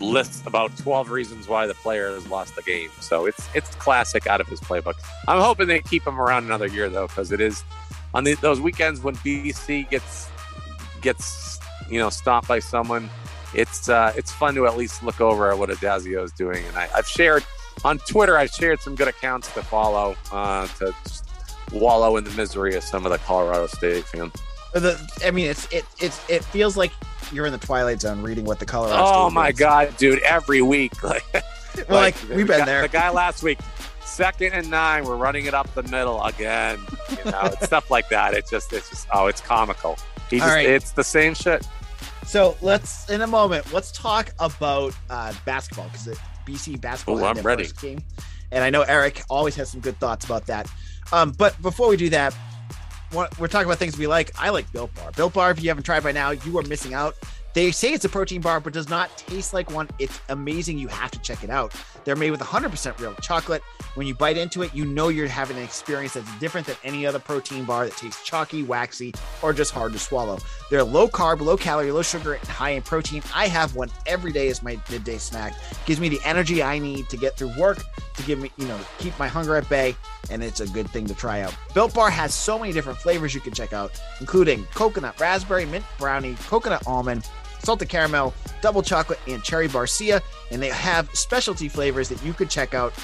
lists 0.00 0.44
about 0.46 0.76
12 0.78 1.10
reasons 1.10 1.48
why 1.48 1.66
the 1.66 1.74
player 1.74 2.12
has 2.12 2.26
lost 2.26 2.56
the 2.56 2.62
game. 2.62 2.90
So 3.00 3.26
it's 3.26 3.48
it's 3.54 3.74
classic 3.76 4.26
out 4.26 4.40
of 4.40 4.48
his 4.48 4.60
playbook. 4.60 4.94
I'm 5.28 5.40
hoping 5.40 5.68
they 5.68 5.80
keep 5.80 6.06
him 6.06 6.20
around 6.20 6.44
another 6.44 6.66
year 6.66 6.88
though, 6.88 7.06
because 7.06 7.32
it 7.32 7.40
is 7.40 7.64
on 8.14 8.24
the, 8.24 8.34
those 8.34 8.60
weekends 8.60 9.00
when 9.00 9.16
BC 9.16 9.88
gets 9.90 10.28
gets 11.00 11.60
you 11.88 11.98
know 11.98 12.10
stopped 12.10 12.48
by 12.48 12.58
someone. 12.58 13.08
It's 13.54 13.88
uh, 13.88 14.12
it's 14.16 14.32
fun 14.32 14.54
to 14.54 14.66
at 14.66 14.76
least 14.76 15.02
look 15.02 15.20
over 15.20 15.50
at 15.50 15.58
what 15.58 15.70
Addazio 15.70 16.24
is 16.24 16.32
doing, 16.32 16.64
and 16.66 16.76
I, 16.76 16.86
have 16.88 17.06
shared 17.06 17.44
on 17.84 17.98
Twitter. 17.98 18.36
I've 18.36 18.50
shared 18.50 18.80
some 18.80 18.94
good 18.94 19.08
accounts 19.08 19.52
to 19.54 19.62
follow 19.62 20.16
uh, 20.32 20.66
to 20.78 20.94
wallow 21.72 22.16
in 22.16 22.24
the 22.24 22.30
misery 22.30 22.74
of 22.74 22.82
some 22.82 23.04
of 23.06 23.12
the 23.12 23.18
Colorado 23.18 23.66
State 23.66 24.04
fans. 24.04 24.32
The, 24.72 24.98
I 25.24 25.30
mean, 25.30 25.50
it's 25.50 25.70
it 25.72 25.84
it's 26.00 26.28
it 26.30 26.44
feels 26.44 26.76
like 26.76 26.92
you're 27.30 27.46
in 27.46 27.52
the 27.52 27.58
twilight 27.58 28.00
zone 28.00 28.22
reading 28.22 28.44
what 28.44 28.58
the 28.58 28.66
color. 28.66 28.88
Oh 28.92 29.30
my 29.30 29.52
god, 29.52 29.96
dude! 29.96 30.20
Every 30.20 30.62
week, 30.62 31.02
like, 31.04 31.24
well, 31.34 31.44
like, 31.88 32.28
like 32.28 32.36
we've 32.36 32.46
been 32.46 32.64
there. 32.64 32.82
The 32.82 32.88
guy 32.88 33.10
last 33.10 33.42
week, 33.42 33.58
second 34.00 34.52
and 34.52 34.70
nine, 34.70 35.04
we're 35.04 35.16
running 35.16 35.46
it 35.46 35.54
up 35.54 35.72
the 35.74 35.82
middle 35.84 36.22
again. 36.22 36.78
You 37.10 37.30
know, 37.30 37.50
stuff 37.62 37.90
like 37.90 38.08
that. 38.10 38.34
It's 38.34 38.50
just, 38.50 38.72
it's 38.72 38.90
just, 38.90 39.08
oh, 39.12 39.26
it's 39.26 39.40
comical. 39.40 39.96
He 40.30 40.38
just, 40.38 40.48
right. 40.48 40.68
it's 40.68 40.92
the 40.92 41.04
same 41.04 41.34
shit. 41.34 41.66
So 42.24 42.56
let's, 42.62 43.10
in 43.10 43.20
a 43.22 43.26
moment, 43.26 43.72
let's 43.72 43.92
talk 43.92 44.32
about 44.38 44.94
uh, 45.10 45.34
basketball 45.44 45.88
because 45.88 46.18
BC 46.46 46.80
basketball. 46.80 47.22
Oh, 47.22 47.26
I'm 47.26 47.38
ready. 47.42 47.68
Game, 47.80 48.02
and 48.50 48.62
I 48.62 48.70
know 48.70 48.82
Eric 48.82 49.22
always 49.28 49.54
has 49.56 49.70
some 49.70 49.80
good 49.80 49.98
thoughts 49.98 50.24
about 50.24 50.46
that. 50.46 50.70
Um, 51.12 51.32
but 51.32 51.60
before 51.60 51.88
we 51.88 51.96
do 51.96 52.08
that, 52.10 52.34
we're 53.12 53.48
talking 53.48 53.66
about 53.66 53.78
things 53.78 53.98
we 53.98 54.06
like. 54.06 54.32
I 54.38 54.50
like 54.50 54.70
Built 54.72 54.94
Bar. 54.94 55.12
Built 55.12 55.34
Bar, 55.34 55.50
if 55.50 55.62
you 55.62 55.68
haven't 55.68 55.84
tried 55.84 56.02
by 56.02 56.12
now, 56.12 56.30
you 56.30 56.58
are 56.58 56.62
missing 56.62 56.94
out. 56.94 57.14
They 57.54 57.70
say 57.70 57.92
it's 57.92 58.06
a 58.06 58.08
protein 58.08 58.40
bar, 58.40 58.60
but 58.60 58.72
does 58.72 58.88
not 58.88 59.16
taste 59.18 59.52
like 59.52 59.70
one. 59.70 59.86
It's 59.98 60.18
amazing. 60.30 60.78
You 60.78 60.88
have 60.88 61.10
to 61.10 61.18
check 61.18 61.44
it 61.44 61.50
out. 61.50 61.74
They're 62.04 62.16
made 62.16 62.30
with 62.30 62.40
100% 62.40 62.98
real 62.98 63.14
chocolate. 63.16 63.62
When 63.94 64.06
you 64.06 64.14
bite 64.14 64.38
into 64.38 64.62
it, 64.62 64.74
you 64.74 64.86
know 64.86 65.08
you're 65.08 65.28
having 65.28 65.58
an 65.58 65.62
experience 65.62 66.14
that's 66.14 66.38
different 66.38 66.66
than 66.66 66.76
any 66.82 67.04
other 67.04 67.18
protein 67.18 67.64
bar 67.64 67.84
that 67.84 67.96
tastes 67.96 68.24
chalky, 68.24 68.62
waxy, 68.62 69.12
or 69.42 69.52
just 69.52 69.72
hard 69.72 69.92
to 69.92 69.98
swallow. 69.98 70.38
They're 70.72 70.82
low 70.82 71.06
carb, 71.06 71.42
low 71.42 71.58
calorie, 71.58 71.92
low 71.92 72.00
sugar, 72.00 72.32
and 72.32 72.48
high 72.48 72.70
in 72.70 72.80
protein. 72.80 73.22
I 73.34 73.46
have 73.46 73.76
one 73.76 73.90
every 74.06 74.32
day 74.32 74.48
as 74.48 74.62
my 74.62 74.80
midday 74.90 75.18
snack. 75.18 75.54
Gives 75.84 76.00
me 76.00 76.08
the 76.08 76.18
energy 76.24 76.62
I 76.62 76.78
need 76.78 77.10
to 77.10 77.18
get 77.18 77.36
through 77.36 77.52
work, 77.58 77.84
to 78.14 78.22
give 78.22 78.38
me, 78.38 78.50
you 78.56 78.66
know, 78.66 78.80
keep 78.96 79.18
my 79.18 79.28
hunger 79.28 79.54
at 79.56 79.68
bay, 79.68 79.94
and 80.30 80.42
it's 80.42 80.60
a 80.60 80.66
good 80.68 80.88
thing 80.88 81.06
to 81.08 81.14
try 81.14 81.42
out. 81.42 81.54
Built 81.74 81.92
Bar 81.92 82.08
has 82.08 82.32
so 82.32 82.58
many 82.58 82.72
different 82.72 82.98
flavors 82.98 83.34
you 83.34 83.40
can 83.42 83.52
check 83.52 83.74
out, 83.74 84.00
including 84.20 84.64
coconut, 84.72 85.20
raspberry, 85.20 85.66
mint 85.66 85.84
brownie, 85.98 86.36
coconut 86.48 86.86
almond, 86.86 87.28
salted 87.58 87.90
caramel, 87.90 88.32
double 88.62 88.80
chocolate, 88.80 89.20
and 89.28 89.44
cherry 89.44 89.68
barcia. 89.68 90.22
And 90.52 90.62
they 90.62 90.70
have 90.70 91.06
specialty 91.10 91.68
flavors 91.68 92.08
that 92.08 92.24
you 92.24 92.32
could 92.32 92.48
check 92.48 92.72
out 92.72 92.94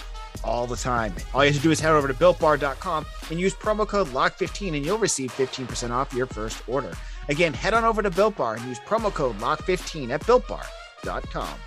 all 0.43 0.67
the 0.67 0.77
time. 0.77 1.15
All 1.35 1.45
you 1.45 1.51
have 1.53 1.61
to 1.61 1.63
do 1.63 1.71
is 1.71 1.81
head 1.81 1.93
over 1.93 2.09
to 2.09 2.15
builtbar.com 2.15 3.05
and 3.31 3.39
use 3.39 3.53
promo 3.53 3.87
code 3.87 4.07
LOCK15 4.07 4.77
and 4.77 4.87
you'll 4.87 4.97
receive 4.97 5.31
15% 5.33 5.91
off 5.91 6.15
your 6.15 6.27
first 6.27 6.67
order. 6.67 6.95
Again, 7.29 7.53
head 7.53 7.75
on 7.75 7.85
over 7.85 8.03
to 8.03 8.11
Built 8.11 8.37
Bar 8.37 8.57
and 8.57 8.65
use 8.65 8.79
promo 8.81 9.13
code 9.13 9.39
LOCK15 9.39 10.11
at 10.11 10.23
builtbar.com. 10.23 11.59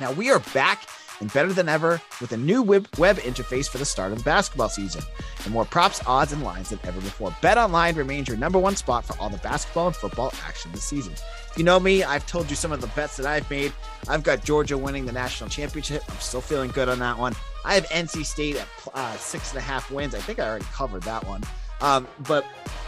Now 0.00 0.12
we 0.12 0.30
are 0.30 0.40
back 0.52 0.88
and 1.20 1.32
better 1.32 1.52
than 1.52 1.68
ever 1.68 2.00
with 2.20 2.32
a 2.32 2.36
new 2.36 2.62
web, 2.62 2.88
web 2.98 3.16
interface 3.18 3.68
for 3.68 3.78
the 3.78 3.84
start 3.84 4.12
of 4.12 4.18
the 4.18 4.24
basketball 4.24 4.68
season 4.68 5.02
and 5.44 5.52
more 5.52 5.64
props, 5.64 6.02
odds, 6.06 6.32
and 6.32 6.42
lines 6.42 6.70
than 6.70 6.78
ever 6.84 7.00
before. 7.00 7.34
Bet 7.40 7.56
Online 7.56 7.94
remains 7.94 8.28
your 8.28 8.36
number 8.36 8.58
one 8.58 8.76
spot 8.76 9.04
for 9.04 9.18
all 9.18 9.30
the 9.30 9.38
basketball 9.38 9.86
and 9.86 9.96
football 9.96 10.32
action 10.46 10.70
this 10.72 10.84
season. 10.84 11.12
If 11.12 11.54
You 11.56 11.64
know 11.64 11.80
me, 11.80 12.02
I've 12.02 12.26
told 12.26 12.50
you 12.50 12.56
some 12.56 12.72
of 12.72 12.80
the 12.80 12.88
bets 12.88 13.16
that 13.16 13.26
I've 13.26 13.48
made. 13.48 13.72
I've 14.08 14.22
got 14.22 14.44
Georgia 14.44 14.76
winning 14.76 15.06
the 15.06 15.12
national 15.12 15.48
championship. 15.48 16.02
I'm 16.08 16.18
still 16.18 16.40
feeling 16.40 16.70
good 16.70 16.88
on 16.88 16.98
that 16.98 17.16
one. 17.16 17.34
I 17.64 17.74
have 17.74 17.86
NC 17.86 18.26
State 18.26 18.56
at 18.56 18.68
uh, 18.92 19.16
six 19.16 19.52
and 19.52 19.58
a 19.58 19.62
half 19.62 19.90
wins. 19.90 20.14
I 20.14 20.18
think 20.18 20.38
I 20.38 20.48
already 20.48 20.66
covered 20.66 21.02
that 21.04 21.24
one. 21.26 21.42
Um, 21.80 22.06
but 22.26 22.44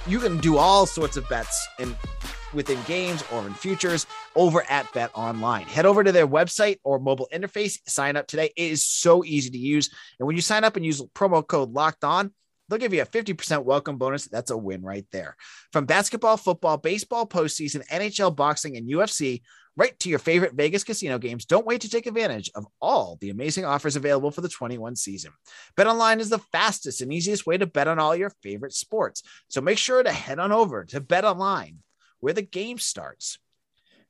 you 0.06 0.18
can 0.18 0.38
do 0.38 0.56
all 0.56 0.86
sorts 0.86 1.16
of 1.16 1.28
bets 1.28 1.68
in 1.78 1.96
within 2.54 2.78
games 2.86 3.22
or 3.30 3.46
in 3.46 3.52
futures 3.52 4.06
over 4.34 4.64
at 4.70 4.90
Bet 4.94 5.10
Online. 5.14 5.64
Head 5.64 5.84
over 5.84 6.02
to 6.02 6.12
their 6.12 6.26
website 6.26 6.78
or 6.82 6.98
mobile 6.98 7.28
interface. 7.32 7.78
Sign 7.86 8.16
up 8.16 8.26
today. 8.26 8.50
It 8.56 8.72
is 8.72 8.86
so 8.86 9.22
easy 9.24 9.50
to 9.50 9.58
use. 9.58 9.90
And 10.18 10.26
when 10.26 10.34
you 10.34 10.42
sign 10.42 10.64
up 10.64 10.76
and 10.76 10.84
use 10.84 11.02
promo 11.14 11.46
code 11.46 11.72
Locked 11.72 12.04
On, 12.04 12.32
They'll 12.68 12.78
give 12.78 12.92
you 12.92 13.02
a 13.02 13.06
50% 13.06 13.64
welcome 13.64 13.96
bonus. 13.96 14.26
That's 14.26 14.50
a 14.50 14.56
win 14.56 14.82
right 14.82 15.06
there. 15.10 15.36
From 15.72 15.86
basketball, 15.86 16.36
football, 16.36 16.76
baseball, 16.76 17.26
postseason, 17.26 17.86
NHL, 17.88 18.36
boxing, 18.36 18.76
and 18.76 18.88
UFC, 18.88 19.40
right 19.78 19.98
to 20.00 20.08
your 20.08 20.18
favorite 20.18 20.54
Vegas 20.54 20.84
casino 20.84 21.18
games, 21.18 21.44
don't 21.44 21.66
wait 21.66 21.80
to 21.82 21.88
take 21.88 22.06
advantage 22.06 22.50
of 22.54 22.66
all 22.80 23.16
the 23.20 23.30
amazing 23.30 23.64
offers 23.64 23.96
available 23.96 24.30
for 24.30 24.40
the 24.40 24.48
21 24.48 24.96
season. 24.96 25.32
BetOnline 25.76 26.20
is 26.20 26.28
the 26.28 26.38
fastest 26.52 27.00
and 27.00 27.12
easiest 27.12 27.46
way 27.46 27.56
to 27.56 27.66
bet 27.66 27.88
on 27.88 27.98
all 27.98 28.14
your 28.14 28.32
favorite 28.42 28.74
sports. 28.74 29.22
So 29.48 29.60
make 29.60 29.78
sure 29.78 30.02
to 30.02 30.12
head 30.12 30.38
on 30.38 30.52
over 30.52 30.84
to 30.84 31.00
BetOnline, 31.00 31.76
where 32.20 32.34
the 32.34 32.42
game 32.42 32.78
starts. 32.78 33.38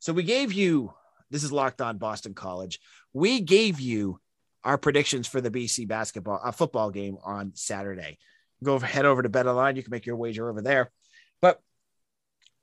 So 0.00 0.12
we 0.12 0.24
gave 0.24 0.52
you, 0.52 0.92
this 1.30 1.44
is 1.44 1.52
Locked 1.52 1.80
On 1.80 1.98
Boston 1.98 2.34
College. 2.34 2.80
We 3.12 3.40
gave 3.40 3.78
you 3.78 4.18
our 4.64 4.78
predictions 4.78 5.28
for 5.28 5.40
the 5.40 5.50
BC 5.50 5.86
basketball 5.86 6.40
uh, 6.42 6.50
football 6.50 6.90
game 6.90 7.18
on 7.22 7.52
Saturday 7.54 8.18
go 8.62 8.78
head 8.78 9.04
over 9.04 9.22
to 9.22 9.28
BetOnline. 9.28 9.76
You 9.76 9.82
can 9.82 9.90
make 9.90 10.06
your 10.06 10.16
wager 10.16 10.48
over 10.48 10.62
there. 10.62 10.90
But 11.40 11.60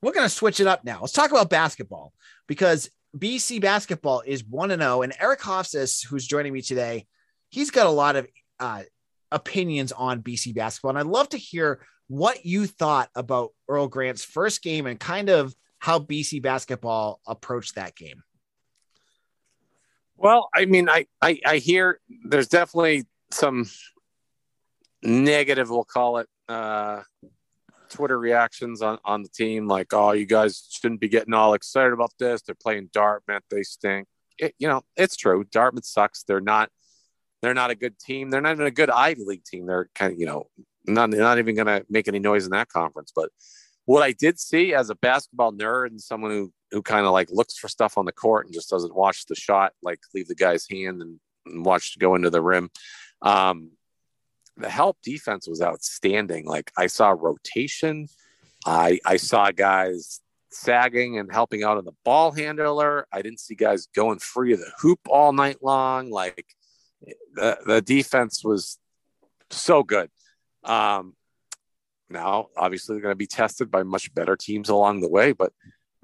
we're 0.01 0.13
going 0.13 0.27
to 0.27 0.33
switch 0.33 0.59
it 0.59 0.67
up 0.67 0.83
now. 0.83 0.99
Let's 1.01 1.13
talk 1.13 1.31
about 1.31 1.49
basketball 1.49 2.13
because 2.47 2.89
BC 3.17 3.61
basketball 3.61 4.21
is 4.25 4.43
1 4.43 4.69
0. 4.69 5.01
And 5.01 5.13
Eric 5.19 5.41
Hoffses, 5.41 6.01
who's 6.01 6.27
joining 6.27 6.53
me 6.53 6.61
today, 6.61 7.07
he's 7.49 7.71
got 7.71 7.87
a 7.87 7.91
lot 7.91 8.15
of 8.15 8.27
uh, 8.59 8.83
opinions 9.31 9.91
on 9.91 10.21
BC 10.21 10.53
basketball. 10.53 10.89
And 10.89 10.99
I'd 10.99 11.05
love 11.05 11.29
to 11.29 11.37
hear 11.37 11.81
what 12.07 12.45
you 12.45 12.67
thought 12.67 13.09
about 13.15 13.51
Earl 13.67 13.87
Grant's 13.87 14.23
first 14.23 14.61
game 14.61 14.85
and 14.85 14.99
kind 14.99 15.29
of 15.29 15.55
how 15.79 15.99
BC 15.99 16.41
basketball 16.41 17.19
approached 17.25 17.75
that 17.75 17.95
game. 17.95 18.23
Well, 20.17 20.49
I 20.53 20.65
mean, 20.65 20.89
I, 20.89 21.07
I, 21.21 21.39
I 21.45 21.57
hear 21.57 21.99
there's 22.25 22.47
definitely 22.47 23.05
some 23.31 23.69
negative, 25.03 25.69
we'll 25.69 25.83
call 25.83 26.17
it, 26.17 26.27
uh, 26.47 27.01
Twitter 27.89 28.17
reactions 28.17 28.81
on, 28.81 28.97
on 29.05 29.23
the 29.23 29.29
team, 29.29 29.67
like, 29.67 29.93
oh, 29.93 30.11
you 30.11 30.25
guys 30.25 30.67
shouldn't 30.69 31.01
be 31.01 31.09
getting 31.09 31.33
all 31.33 31.53
excited 31.53 31.93
about 31.93 32.11
this. 32.19 32.41
They're 32.41 32.55
playing 32.55 32.89
Dartmouth. 32.93 33.43
They 33.49 33.63
stink. 33.63 34.07
It, 34.37 34.53
you 34.59 34.67
know, 34.67 34.81
it's 34.97 35.15
true. 35.15 35.45
Dartmouth 35.51 35.85
sucks. 35.85 36.23
They're 36.23 36.41
not, 36.41 36.69
they're 37.41 37.53
not 37.53 37.71
a 37.71 37.75
good 37.75 37.97
team. 37.99 38.29
They're 38.29 38.41
not 38.41 38.53
even 38.53 38.65
a 38.65 38.71
good 38.71 38.89
Ivy 38.89 39.23
League 39.25 39.45
team. 39.45 39.65
They're 39.65 39.89
kind 39.95 40.13
of, 40.13 40.19
you 40.19 40.25
know, 40.25 40.47
not, 40.85 41.09
not 41.09 41.39
even 41.39 41.55
going 41.55 41.67
to 41.67 41.85
make 41.89 42.07
any 42.07 42.19
noise 42.19 42.45
in 42.45 42.51
that 42.51 42.69
conference. 42.69 43.11
But 43.15 43.29
what 43.85 44.03
I 44.03 44.11
did 44.11 44.39
see 44.39 44.73
as 44.73 44.89
a 44.89 44.95
basketball 44.95 45.53
nerd 45.53 45.87
and 45.87 46.01
someone 46.01 46.31
who, 46.31 46.51
who 46.71 46.81
kind 46.81 47.05
of 47.05 47.11
like 47.11 47.29
looks 47.31 47.57
for 47.57 47.67
stuff 47.67 47.97
on 47.97 48.05
the 48.05 48.11
court 48.11 48.45
and 48.45 48.53
just 48.53 48.69
doesn't 48.69 48.95
watch 48.95 49.25
the 49.27 49.35
shot, 49.35 49.73
like 49.81 49.99
leave 50.13 50.27
the 50.27 50.35
guy's 50.35 50.67
hand 50.69 51.01
and, 51.01 51.19
and 51.45 51.65
watch 51.65 51.97
go 51.99 52.15
into 52.15 52.29
the 52.29 52.41
rim. 52.41 52.69
Um, 53.21 53.71
the 54.57 54.69
help 54.69 54.97
defense 55.03 55.47
was 55.47 55.61
outstanding. 55.61 56.45
Like 56.45 56.71
I 56.77 56.87
saw 56.87 57.09
rotation. 57.09 58.07
I 58.65 58.99
I 59.05 59.17
saw 59.17 59.51
guys 59.51 60.21
sagging 60.49 61.19
and 61.19 61.31
helping 61.31 61.63
out 61.63 61.77
on 61.77 61.85
the 61.85 61.91
ball 62.03 62.31
handler. 62.31 63.07
I 63.11 63.21
didn't 63.21 63.39
see 63.39 63.55
guys 63.55 63.87
going 63.95 64.19
free 64.19 64.53
of 64.53 64.59
the 64.59 64.71
hoop 64.79 64.99
all 65.07 65.33
night 65.33 65.57
long. 65.61 66.09
Like 66.09 66.45
the, 67.33 67.57
the 67.65 67.81
defense 67.81 68.43
was 68.43 68.79
so 69.51 69.83
good. 69.83 70.09
Um, 70.63 71.15
now, 72.09 72.47
obviously, 72.55 72.95
they're 72.95 73.01
going 73.01 73.11
to 73.11 73.17
be 73.17 73.27
tested 73.27 73.69
by 73.69 73.83
much 73.83 74.13
better 74.13 74.35
teams 74.35 74.69
along 74.69 75.01
the 75.01 75.09
way, 75.09 75.31
but 75.31 75.51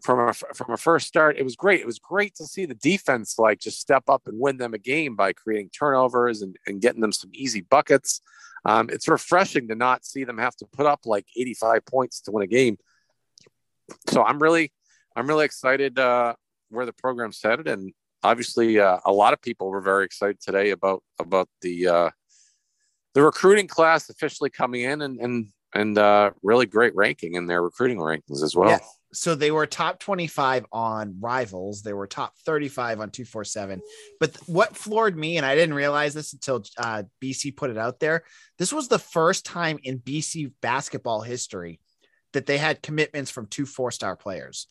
from 0.01 0.29
a 0.29 0.33
from 0.33 0.73
a 0.73 0.77
first 0.77 1.07
start, 1.07 1.37
it 1.37 1.43
was 1.43 1.55
great. 1.55 1.81
It 1.81 1.85
was 1.85 1.99
great 1.99 2.35
to 2.35 2.45
see 2.45 2.65
the 2.65 2.75
defense 2.75 3.37
like 3.37 3.59
just 3.59 3.79
step 3.79 4.03
up 4.07 4.23
and 4.25 4.39
win 4.39 4.57
them 4.57 4.73
a 4.73 4.77
game 4.77 5.15
by 5.15 5.33
creating 5.33 5.69
turnovers 5.69 6.41
and, 6.41 6.55
and 6.67 6.81
getting 6.81 7.01
them 7.01 7.11
some 7.11 7.31
easy 7.33 7.61
buckets 7.61 8.21
um, 8.65 8.89
it's 8.89 9.07
refreshing 9.07 9.67
to 9.69 9.75
not 9.75 10.05
see 10.05 10.23
them 10.23 10.37
have 10.37 10.55
to 10.57 10.65
put 10.65 10.85
up 10.85 11.01
like 11.05 11.25
85 11.35 11.85
points 11.85 12.21
to 12.21 12.31
win 12.31 12.43
a 12.43 12.47
game. 12.47 12.77
So 14.09 14.23
I'm 14.23 14.39
really, 14.39 14.71
I'm 15.15 15.27
really 15.27 15.45
excited 15.45 15.97
uh, 15.97 16.35
where 16.69 16.85
the 16.85 16.93
program's 16.93 17.41
headed, 17.41 17.67
and 17.67 17.91
obviously, 18.23 18.79
uh, 18.79 18.99
a 19.05 19.11
lot 19.11 19.33
of 19.33 19.41
people 19.41 19.69
were 19.69 19.81
very 19.81 20.05
excited 20.05 20.39
today 20.39 20.69
about 20.69 21.03
about 21.19 21.49
the 21.61 21.87
uh, 21.87 22.09
the 23.15 23.21
recruiting 23.21 23.67
class 23.67 24.09
officially 24.09 24.49
coming 24.49 24.81
in, 24.83 25.01
and 25.01 25.19
and 25.19 25.47
and 25.73 25.97
uh, 25.97 26.31
really 26.41 26.67
great 26.67 26.95
ranking 26.95 27.33
in 27.33 27.47
their 27.47 27.61
recruiting 27.61 27.97
rankings 27.97 28.43
as 28.43 28.55
well. 28.55 28.69
So 29.13 29.35
they 29.35 29.51
were 29.51 29.65
top 29.65 29.99
25 29.99 30.65
on 30.71 31.17
rivals. 31.19 31.81
They 31.81 31.93
were 31.93 32.07
top 32.07 32.37
35 32.45 33.01
on 33.01 33.09
247 33.09 33.81
but 34.19 34.35
what 34.47 34.75
floored 34.75 35.17
me 35.17 35.37
and 35.37 35.45
i 35.45 35.55
didn't 35.55 35.75
realize 35.75 36.13
this 36.13 36.33
until 36.33 36.63
uh, 36.77 37.03
bc 37.21 37.55
put 37.55 37.69
it 37.69 37.77
out 37.77 37.99
there 37.99 38.23
this 38.57 38.73
was 38.73 38.87
the 38.87 38.99
first 38.99 39.45
time 39.45 39.79
in 39.83 39.99
bc 39.99 40.51
basketball 40.61 41.21
history 41.21 41.79
that 42.33 42.45
they 42.45 42.57
had 42.57 42.81
commitments 42.81 43.31
from 43.31 43.47
two 43.47 43.65
four 43.65 43.91
star 43.91 44.15
players. 44.15 44.67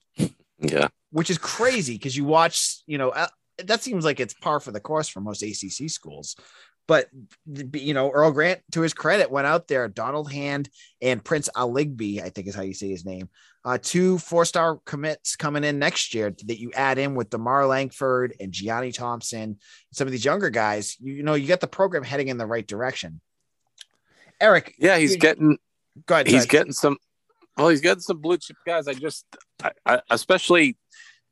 Yeah. 0.59 0.88
Which 1.11 1.31
is 1.31 1.38
crazy 1.38 1.94
because 1.94 2.16
you 2.16 2.24
watch 2.24 2.83
you 2.87 2.98
know 2.98 3.11
uh, 3.11 3.29
that 3.64 3.83
seems 3.83 4.05
like 4.05 4.20
it's 4.20 4.35
par 4.35 4.61
for 4.61 4.72
the 4.72 4.81
course 4.81 5.09
for 5.09 5.20
most 5.20 5.42
acc 5.42 5.90
schools 5.90 6.37
but 6.90 7.07
you 7.46 7.94
know, 7.94 8.11
Earl 8.11 8.33
Grant, 8.33 8.62
to 8.72 8.81
his 8.81 8.94
credit, 8.94 9.31
went 9.31 9.46
out 9.46 9.68
there. 9.68 9.87
Donald 9.87 10.33
Hand 10.33 10.68
and 11.00 11.24
Prince 11.24 11.48
Aligbe, 11.55 12.20
I 12.20 12.31
think 12.31 12.48
is 12.48 12.55
how 12.57 12.62
you 12.62 12.74
say 12.74 12.88
his 12.88 13.05
name. 13.05 13.29
Uh, 13.64 13.79
two 13.81 14.18
four-star 14.18 14.81
commits 14.85 15.37
coming 15.37 15.62
in 15.62 15.79
next 15.79 16.14
year 16.14 16.35
that 16.46 16.59
you 16.59 16.72
add 16.74 16.98
in 16.98 17.14
with 17.14 17.31
DeMarr 17.31 17.68
Langford 17.68 18.35
and 18.40 18.50
Gianni 18.50 18.90
Thompson, 18.90 19.61
some 19.92 20.09
of 20.09 20.11
these 20.11 20.24
younger 20.24 20.50
guys. 20.50 20.96
You, 20.98 21.14
you 21.14 21.22
know, 21.22 21.35
you 21.35 21.46
got 21.46 21.61
the 21.61 21.68
program 21.68 22.03
heading 22.03 22.26
in 22.26 22.38
the 22.38 22.46
right 22.46 22.66
direction. 22.66 23.20
Eric, 24.40 24.74
yeah, 24.76 24.98
he's 24.98 25.12
you, 25.12 25.18
getting. 25.18 25.59
Go 26.07 26.16
ahead. 26.16 26.26
He's 26.26 26.46
getting 26.46 26.72
some. 26.72 26.96
Well, 27.57 27.68
he's 27.68 27.83
getting 27.83 28.00
some 28.00 28.20
blue 28.20 28.38
chip 28.38 28.57
guys. 28.66 28.88
I 28.88 28.94
just, 28.94 29.24
I, 29.62 29.70
I, 29.87 30.00
especially 30.11 30.76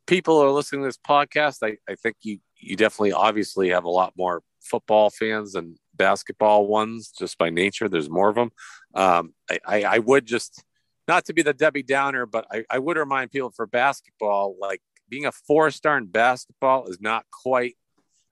people 0.06 0.40
who 0.40 0.46
are 0.46 0.52
listening 0.52 0.82
to 0.82 0.86
this 0.86 0.98
podcast. 0.98 1.64
I, 1.64 1.78
I 1.90 1.96
think 1.96 2.14
you 2.22 2.38
you 2.60 2.76
definitely 2.76 3.12
obviously 3.12 3.70
have 3.70 3.86
a 3.86 3.90
lot 3.90 4.12
more 4.16 4.42
football 4.60 5.10
fans 5.10 5.52
than 5.52 5.76
basketball 5.94 6.66
ones 6.66 7.12
just 7.16 7.38
by 7.38 7.50
nature. 7.50 7.88
There's 7.88 8.10
more 8.10 8.28
of 8.28 8.34
them. 8.34 8.50
Um, 8.94 9.34
I, 9.50 9.58
I, 9.66 9.82
I 9.82 9.98
would 9.98 10.26
just 10.26 10.62
not 11.06 11.24
to 11.24 11.32
be 11.32 11.42
the 11.42 11.54
Debbie 11.54 11.82
Downer, 11.82 12.26
but 12.26 12.46
I, 12.50 12.64
I 12.70 12.78
would 12.78 12.98
remind 12.98 13.30
people 13.30 13.50
for 13.50 13.66
basketball, 13.66 14.56
like 14.60 14.82
being 15.08 15.24
a 15.24 15.32
four 15.32 15.70
star 15.70 15.96
in 15.96 16.06
basketball 16.06 16.86
is 16.86 17.00
not 17.00 17.24
quite 17.30 17.76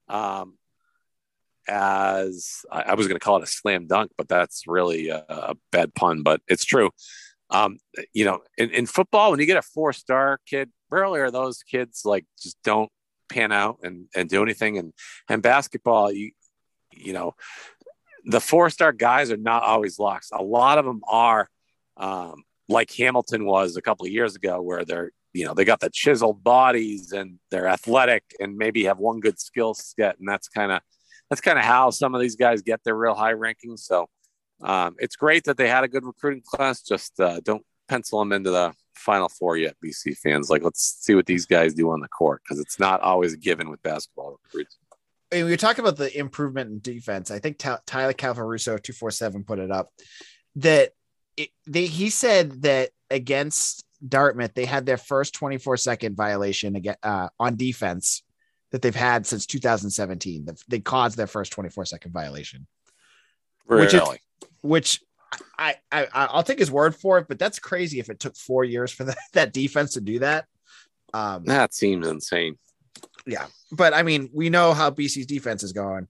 um, 0.07 0.57
as 1.67 2.65
I, 2.71 2.81
I 2.83 2.93
was 2.93 3.07
going 3.07 3.19
to 3.19 3.23
call 3.23 3.37
it 3.37 3.43
a 3.43 3.47
slam 3.47 3.87
dunk, 3.87 4.11
but 4.17 4.27
that's 4.27 4.63
really 4.67 5.09
a, 5.09 5.25
a 5.27 5.55
bad 5.71 5.93
pun, 5.95 6.23
but 6.23 6.41
it's 6.47 6.63
true. 6.63 6.91
Um, 7.49 7.79
you 8.13 8.25
know, 8.25 8.41
in, 8.57 8.69
in 8.71 8.85
football, 8.85 9.31
when 9.31 9.39
you 9.39 9.45
get 9.45 9.57
a 9.57 9.61
four 9.61 9.91
star 9.93 10.39
kid, 10.45 10.69
rarely 10.89 11.19
are 11.19 11.31
those 11.31 11.63
kids 11.63 12.01
like 12.05 12.25
just 12.41 12.57
don't 12.63 12.91
pan 13.29 13.51
out 13.51 13.79
and, 13.83 14.07
and 14.15 14.29
do 14.29 14.43
anything. 14.43 14.77
And, 14.77 14.93
and 15.29 15.41
basketball, 15.41 16.11
you, 16.11 16.31
you 16.93 17.13
know, 17.13 17.35
the 18.25 18.41
four 18.41 18.69
star 18.69 18.91
guys 18.91 19.31
are 19.31 19.37
not 19.37 19.63
always 19.63 19.99
locks. 19.99 20.29
A 20.31 20.43
lot 20.43 20.77
of 20.77 20.85
them 20.85 21.01
are, 21.07 21.49
um, 21.95 22.43
like 22.69 22.91
Hamilton 22.91 23.45
was 23.45 23.77
a 23.77 23.81
couple 23.81 24.05
of 24.05 24.11
years 24.11 24.35
ago, 24.35 24.61
where 24.61 24.83
they're 24.83 25.11
you 25.33 25.45
know 25.45 25.53
they 25.53 25.65
got 25.65 25.79
the 25.79 25.89
chiseled 25.89 26.43
bodies 26.43 27.11
and 27.11 27.39
they're 27.51 27.67
athletic 27.67 28.23
and 28.39 28.57
maybe 28.57 28.85
have 28.85 28.97
one 28.97 29.19
good 29.19 29.39
skill 29.39 29.73
set, 29.73 30.19
and 30.19 30.27
that's 30.27 30.49
kind 30.49 30.71
of 30.71 30.81
that's 31.29 31.41
kind 31.41 31.57
of 31.57 31.65
how 31.65 31.89
some 31.89 32.15
of 32.15 32.21
these 32.21 32.35
guys 32.35 32.61
get 32.61 32.83
their 32.83 32.95
real 32.95 33.13
high 33.13 33.33
rankings. 33.33 33.79
So 33.79 34.07
um, 34.61 34.95
it's 34.99 35.15
great 35.15 35.45
that 35.45 35.57
they 35.57 35.69
had 35.69 35.83
a 35.83 35.87
good 35.87 36.05
recruiting 36.05 36.43
class. 36.45 36.81
Just 36.81 37.19
uh, 37.19 37.39
don't 37.43 37.63
pencil 37.87 38.19
them 38.19 38.31
into 38.31 38.51
the 38.51 38.73
final 38.97 39.29
four 39.29 39.57
yet, 39.57 39.75
BC 39.83 40.17
fans. 40.17 40.49
Like 40.49 40.63
let's 40.63 40.97
see 40.99 41.15
what 41.15 41.25
these 41.25 41.45
guys 41.45 41.73
do 41.73 41.91
on 41.91 41.99
the 41.99 42.07
court 42.07 42.41
because 42.43 42.59
it's 42.59 42.79
not 42.79 43.01
always 43.01 43.35
given 43.35 43.69
with 43.69 43.81
basketball 43.83 44.39
recruits. 44.43 44.77
we 45.31 45.43
were 45.43 45.57
talking 45.57 45.83
about 45.83 45.97
the 45.97 46.17
improvement 46.17 46.71
in 46.71 46.79
defense. 46.79 47.31
I 47.31 47.39
think 47.39 47.57
Tyler 47.57 48.13
Calvaruso 48.13 48.81
two 48.81 48.93
four 48.93 49.11
seven 49.11 49.43
put 49.43 49.59
it 49.59 49.71
up 49.71 49.89
that 50.57 50.91
it, 51.37 51.49
they, 51.67 51.85
he 51.85 52.09
said 52.09 52.63
that 52.63 52.89
against 53.09 53.83
Dartmouth, 54.05 54.53
they 54.53 54.65
had 54.65 54.85
their 54.85 54.97
first 54.97 55.33
24 55.35 55.77
second 55.77 56.15
violation 56.15 56.75
again 56.75 56.95
uh, 57.03 57.29
on 57.39 57.55
defense 57.55 58.23
that 58.71 58.81
they've 58.81 58.95
had 58.95 59.25
since 59.25 59.45
2017. 59.45 60.47
They 60.67 60.79
caused 60.79 61.17
their 61.17 61.27
first 61.27 61.51
24 61.51 61.85
second 61.85 62.11
violation. 62.11 62.67
Really? 63.67 63.83
Which, 63.83 63.93
is, 63.93 64.01
which 64.61 65.01
I, 65.57 65.75
I 65.91 66.07
I'll 66.13 66.43
take 66.43 66.59
his 66.59 66.71
word 66.71 66.95
for 66.95 67.17
it, 67.17 67.27
but 67.27 67.39
that's 67.39 67.59
crazy 67.59 67.99
if 67.99 68.09
it 68.09 68.19
took 68.19 68.35
four 68.35 68.63
years 68.63 68.91
for 68.91 69.03
that, 69.05 69.17
that 69.33 69.53
defense 69.53 69.93
to 69.93 70.01
do 70.01 70.19
that. 70.19 70.45
Um, 71.13 71.45
that 71.45 71.73
seems 71.73 72.07
insane. 72.07 72.57
Yeah, 73.25 73.45
but 73.71 73.93
I 73.93 74.03
mean, 74.03 74.29
we 74.33 74.49
know 74.49 74.73
how 74.73 74.91
BC's 74.91 75.25
defense 75.25 75.63
is 75.63 75.73
going, 75.73 76.07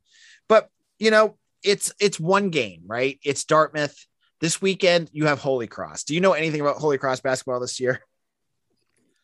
but 0.48 0.70
you 1.00 1.12
know, 1.12 1.38
it's 1.64 1.92
it's 2.00 2.20
one 2.20 2.50
game, 2.50 2.84
right? 2.86 3.20
It's 3.24 3.44
Dartmouth. 3.44 3.96
This 4.40 4.62
weekend, 4.62 5.10
you 5.14 5.26
have 5.26 5.40
Holy 5.40 5.66
Cross. 5.66 6.04
Do 6.04 6.14
you 6.14 6.22
know 6.22 6.34
anything 6.34 6.62
about 6.62 6.78
Holy 6.78 7.00
Cross 7.00 7.22
basketball 7.22 7.60
this 7.60 7.80
year? 7.80 8.02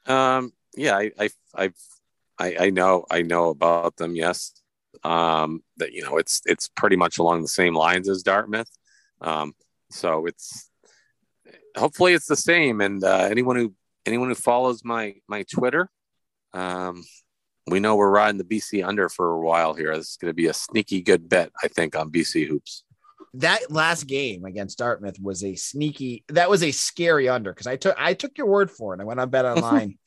Um, 0.05 0.51
yeah, 0.75 0.97
I, 0.97 1.29
I, 1.55 1.71
I, 2.37 2.55
I 2.59 2.69
know, 2.71 3.05
I 3.09 3.21
know 3.21 3.49
about 3.49 3.95
them. 3.95 4.17
Yes. 4.17 4.51
Um, 5.03 5.63
that, 5.77 5.93
you 5.93 6.03
know, 6.03 6.17
it's, 6.17 6.41
it's 6.45 6.67
pretty 6.67 6.95
much 6.95 7.19
along 7.19 7.41
the 7.41 7.47
same 7.47 7.73
lines 7.73 8.09
as 8.09 8.21
Dartmouth. 8.21 8.69
Um, 9.21 9.53
so 9.93 10.25
it's, 10.25 10.69
hopefully 11.77 12.13
it's 12.13 12.27
the 12.27 12.35
same. 12.35 12.81
And, 12.81 13.03
uh, 13.03 13.27
anyone 13.29 13.55
who, 13.55 13.73
anyone 14.05 14.29
who 14.29 14.35
follows 14.35 14.83
my, 14.83 15.15
my 15.27 15.43
Twitter, 15.43 15.89
um, 16.53 17.03
we 17.67 17.79
know 17.79 17.95
we're 17.95 18.09
riding 18.09 18.37
the 18.37 18.43
BC 18.43 18.85
under 18.85 19.07
for 19.09 19.31
a 19.31 19.39
while 19.39 19.73
here. 19.73 19.95
This 19.95 20.11
is 20.11 20.17
going 20.17 20.29
to 20.29 20.35
be 20.35 20.47
a 20.47 20.53
sneaky 20.53 21.01
good 21.01 21.29
bet, 21.29 21.51
I 21.63 21.67
think, 21.69 21.95
on 21.95 22.11
BC 22.11 22.47
hoops 22.47 22.83
that 23.35 23.71
last 23.71 24.05
game 24.05 24.45
against 24.45 24.77
Dartmouth 24.77 25.19
was 25.19 25.43
a 25.43 25.55
sneaky. 25.55 26.23
That 26.29 26.49
was 26.49 26.63
a 26.63 26.71
scary 26.71 27.29
under 27.29 27.51
because 27.51 27.67
I 27.67 27.77
took 27.77 27.95
I 27.99 28.13
took 28.13 28.37
your 28.37 28.47
word 28.47 28.69
for 28.69 28.93
it. 28.93 29.01
I 29.01 29.05
went 29.05 29.19
on 29.19 29.29
bet 29.31 29.45
online, 29.45 29.97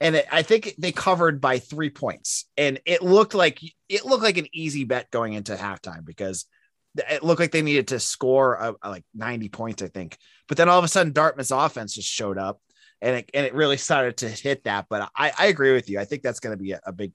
and 0.00 0.16
it, 0.16 0.26
I 0.32 0.42
think 0.42 0.74
they 0.78 0.92
covered 0.92 1.40
by 1.40 1.58
three 1.58 1.90
points, 1.90 2.46
and 2.56 2.80
it 2.86 3.02
looked 3.02 3.34
like 3.34 3.60
it 3.88 4.06
looked 4.06 4.22
like 4.22 4.38
an 4.38 4.48
easy 4.52 4.84
bet 4.84 5.10
going 5.10 5.34
into 5.34 5.54
halftime 5.54 6.04
because 6.04 6.46
it 6.96 7.22
looked 7.22 7.40
like 7.40 7.52
they 7.52 7.62
needed 7.62 7.88
to 7.88 8.00
score 8.00 8.54
a, 8.54 8.74
a 8.82 8.90
like 8.90 9.04
ninety 9.14 9.48
points, 9.48 9.82
I 9.82 9.88
think. 9.88 10.16
But 10.48 10.56
then 10.56 10.68
all 10.68 10.78
of 10.78 10.84
a 10.84 10.88
sudden, 10.88 11.12
Dartmouth's 11.12 11.50
offense 11.50 11.94
just 11.94 12.08
showed 12.08 12.38
up, 12.38 12.60
and 13.00 13.16
it 13.16 13.30
and 13.32 13.46
it 13.46 13.54
really 13.54 13.76
started 13.76 14.18
to 14.18 14.28
hit 14.28 14.64
that. 14.64 14.86
But 14.88 15.10
I, 15.16 15.32
I 15.38 15.46
agree 15.46 15.72
with 15.72 15.88
you. 15.88 15.98
I 15.98 16.04
think 16.04 16.22
that's 16.22 16.40
going 16.40 16.56
to 16.56 16.62
be 16.62 16.72
a, 16.72 16.80
a, 16.86 16.92
big 16.92 17.12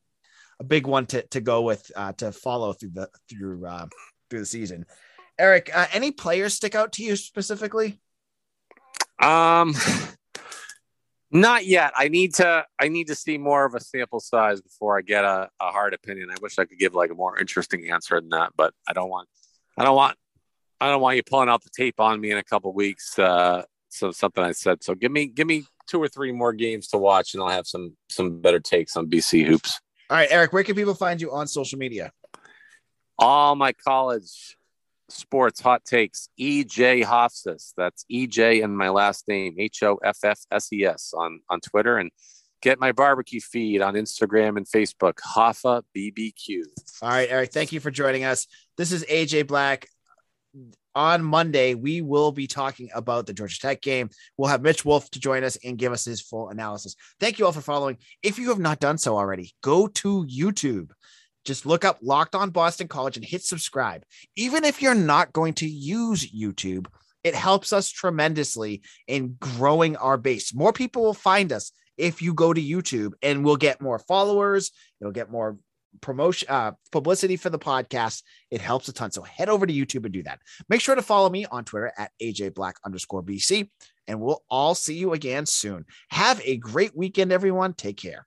a 0.60 0.64
big 0.64 0.88
one 0.88 1.06
to 1.08 1.22
to 1.28 1.42
go 1.42 1.62
with 1.62 1.92
uh, 1.96 2.14
to 2.14 2.32
follow 2.32 2.74
through 2.74 2.92
the 2.94 3.10
through 3.30 3.66
uh, 3.66 3.88
through 4.30 4.40
the 4.40 4.46
season. 4.46 4.86
Eric, 5.40 5.70
uh, 5.74 5.86
any 5.94 6.12
players 6.12 6.56
stick 6.56 6.74
out 6.74 6.94
to 6.94 7.04
you 7.04 7.16
specifically? 7.16 8.00
Um, 9.22 9.76
not 11.32 11.66
yet. 11.66 11.94
I 11.96 12.08
need 12.08 12.36
to. 12.36 12.66
I 12.80 12.88
need 12.88 13.08
to 13.08 13.16
see 13.16 13.38
more 13.38 13.66
of 13.66 13.76
a 13.76 13.80
sample 13.80 14.20
size 14.20 14.62
before 14.62 14.98
I 14.98 15.02
get 15.02 15.26
a, 15.26 15.50
a 15.60 15.72
hard 15.72 15.94
opinion. 15.94 16.30
I 16.32 16.36
wish 16.42 16.58
I 16.58 16.66
could 16.66 16.80
give 16.80 16.96
like 16.96 17.12
a 17.12 17.16
more 17.16 17.38
interesting 17.38 17.92
answer 17.92 18.20
than 18.20 18.30
that, 18.30 18.54
but 18.56 18.74
I 18.88 18.94
don't 18.94 19.10
want. 19.10 19.28
I 19.78 19.84
don't 19.84 19.96
want. 19.96 20.18
I 20.80 20.90
don't 20.90 21.02
want 21.02 21.16
you 21.16 21.24
pulling 21.24 21.50
out 21.50 21.64
the 21.64 21.72
tape 21.76 22.00
on 22.00 22.20
me 22.20 22.32
in 22.32 22.38
a 22.38 22.44
couple 22.44 22.72
weeks. 22.74 23.18
Uh, 23.18 23.64
so 23.90 24.12
something 24.12 24.44
I 24.44 24.52
said. 24.52 24.84
So 24.84 24.96
give 24.96 25.12
me 25.12 25.28
give 25.28 25.48
me 25.48 25.66
two 25.88 26.02
or 26.02 26.08
three 26.08 26.32
more 26.32 26.54
games 26.54 26.88
to 26.90 26.98
watch, 26.98 27.34
and 27.34 27.42
I'll 27.42 27.50
have 27.50 27.68
some 27.68 27.96
some 28.10 28.42
better 28.42 28.60
takes 28.60 28.96
on 28.96 29.08
BC 29.08 29.46
hoops. 29.46 29.80
All 30.10 30.18
right, 30.18 30.28
Eric. 30.32 30.54
Where 30.54 30.64
can 30.64 30.76
people 30.76 30.94
find 30.94 31.20
you 31.20 31.32
on 31.32 31.48
social 31.48 31.80
media? 31.80 32.12
All 33.20 33.56
my 33.56 33.74
college 33.74 34.58
sports 35.10 35.62
hot 35.62 35.86
takes 35.86 36.28
ej 36.40 37.04
hoffses 37.04 37.74
that's 37.78 38.06
ej 38.12 38.64
and 38.64 38.78
my 38.78 38.90
last 38.90 39.26
name 39.28 39.56
h-o-f-f-s-e-s 39.58 41.14
on 41.16 41.40
on 41.50 41.62
twitter 41.62 41.98
and 41.98 42.12
get 42.62 42.80
my 42.80 42.92
barbecue 42.92 43.40
feed 43.40 43.82
on 43.82 43.94
instagram 43.96 44.58
and 44.58 44.66
facebook 44.68 45.16
hoffa 45.16 45.82
bbq 45.96 46.64
all 47.02 47.10
right 47.10 47.30
eric 47.30 47.52
thank 47.52 47.72
you 47.72 47.80
for 47.80 47.92
joining 47.92 48.24
us. 48.24 48.48
This 48.78 48.92
is 48.92 49.04
aj 49.06 49.48
black. 49.48 49.88
On 50.96 51.24
monday 51.24 51.76
we 51.76 52.02
will 52.02 52.32
be 52.32 52.48
talking 52.48 52.90
about 52.94 53.28
the 53.28 53.34
georgia 53.34 53.60
tech 53.60 53.82
game. 53.82 54.10
We'll 54.38 54.50
have 54.50 54.62
mitch 54.62 54.84
wolf 54.84 55.10
to 55.12 55.20
join 55.20 55.44
us 55.44 55.58
and 55.64 55.78
give 55.78 55.92
us 55.92 56.06
his 56.06 56.22
full 56.22 56.50
analysis. 56.50 56.96
Thank 57.20 57.40
you 57.40 57.46
all 57.46 57.52
for 57.52 57.62
following. 57.62 57.98
If 58.24 58.40
you 58.40 58.50
have 58.50 58.60
not 58.60 58.80
done 58.80 58.98
so 58.98 59.16
already 59.16 59.54
go 59.62 59.88
to 59.88 60.26
youtube. 60.26 60.92
Just 61.46 61.66
look 61.66 61.86
up 61.86 62.00
Locked 62.02 62.36
On 62.36 62.50
Boston 62.50 62.90
College 62.90 63.16
and 63.16 63.26
hit 63.26 63.42
subscribe. 63.42 64.04
Even 64.36 64.66
if 64.66 64.82
you're 64.82 64.94
not 64.94 65.32
going 65.32 65.54
to 65.54 65.66
use 65.66 66.30
YouTube, 66.30 66.88
it 67.24 67.34
helps 67.34 67.72
us 67.72 67.90
tremendously 67.90 68.82
in 69.08 69.38
growing 69.40 69.96
our 69.96 70.18
base. 70.18 70.54
More 70.54 70.74
people 70.74 71.04
will 71.04 71.14
find 71.14 71.54
us 71.54 71.72
if 71.98 72.22
you 72.22 72.34
go 72.34 72.54
to 72.54 72.62
YouTube 72.62 73.14
and 73.22 73.44
we'll 73.44 73.58
get 73.58 73.82
more 73.82 74.00
followers, 74.00 74.72
it'll 75.00 75.14
get 75.14 75.32
more 75.32 75.58
promotion 76.02 76.48
uh, 76.50 76.72
publicity 76.92 77.36
for 77.36 77.50
the 77.50 77.60
podcast. 77.60 78.24
It 78.52 78.62
helps 78.62 78.88
a 78.88 78.94
ton. 78.94 79.12
So 79.12 79.22
head 79.22 79.50
over 79.50 79.66
to 79.66 79.74
YouTube 79.74 80.06
and 80.06 80.14
do 80.14 80.24
that. 80.24 80.40
Make 80.70 80.82
sure 80.82 80.96
to 80.96 81.02
follow 81.02 81.30
me 81.30 81.46
on 81.46 81.66
Twitter 81.66 81.92
at 81.98 82.12
AJ 82.22 82.54
Black 82.54 82.78
underscore 82.86 83.24
BC, 83.24 83.70
and 84.08 84.20
we'll 84.20 84.44
all 84.50 84.76
see 84.76 84.96
you 84.96 85.14
again 85.14 85.46
soon. 85.46 85.86
Have 86.10 86.42
a 86.44 86.58
great 86.58 86.96
weekend, 86.96 87.32
everyone. 87.32 87.74
Take 87.74 87.98
care. 87.98 88.26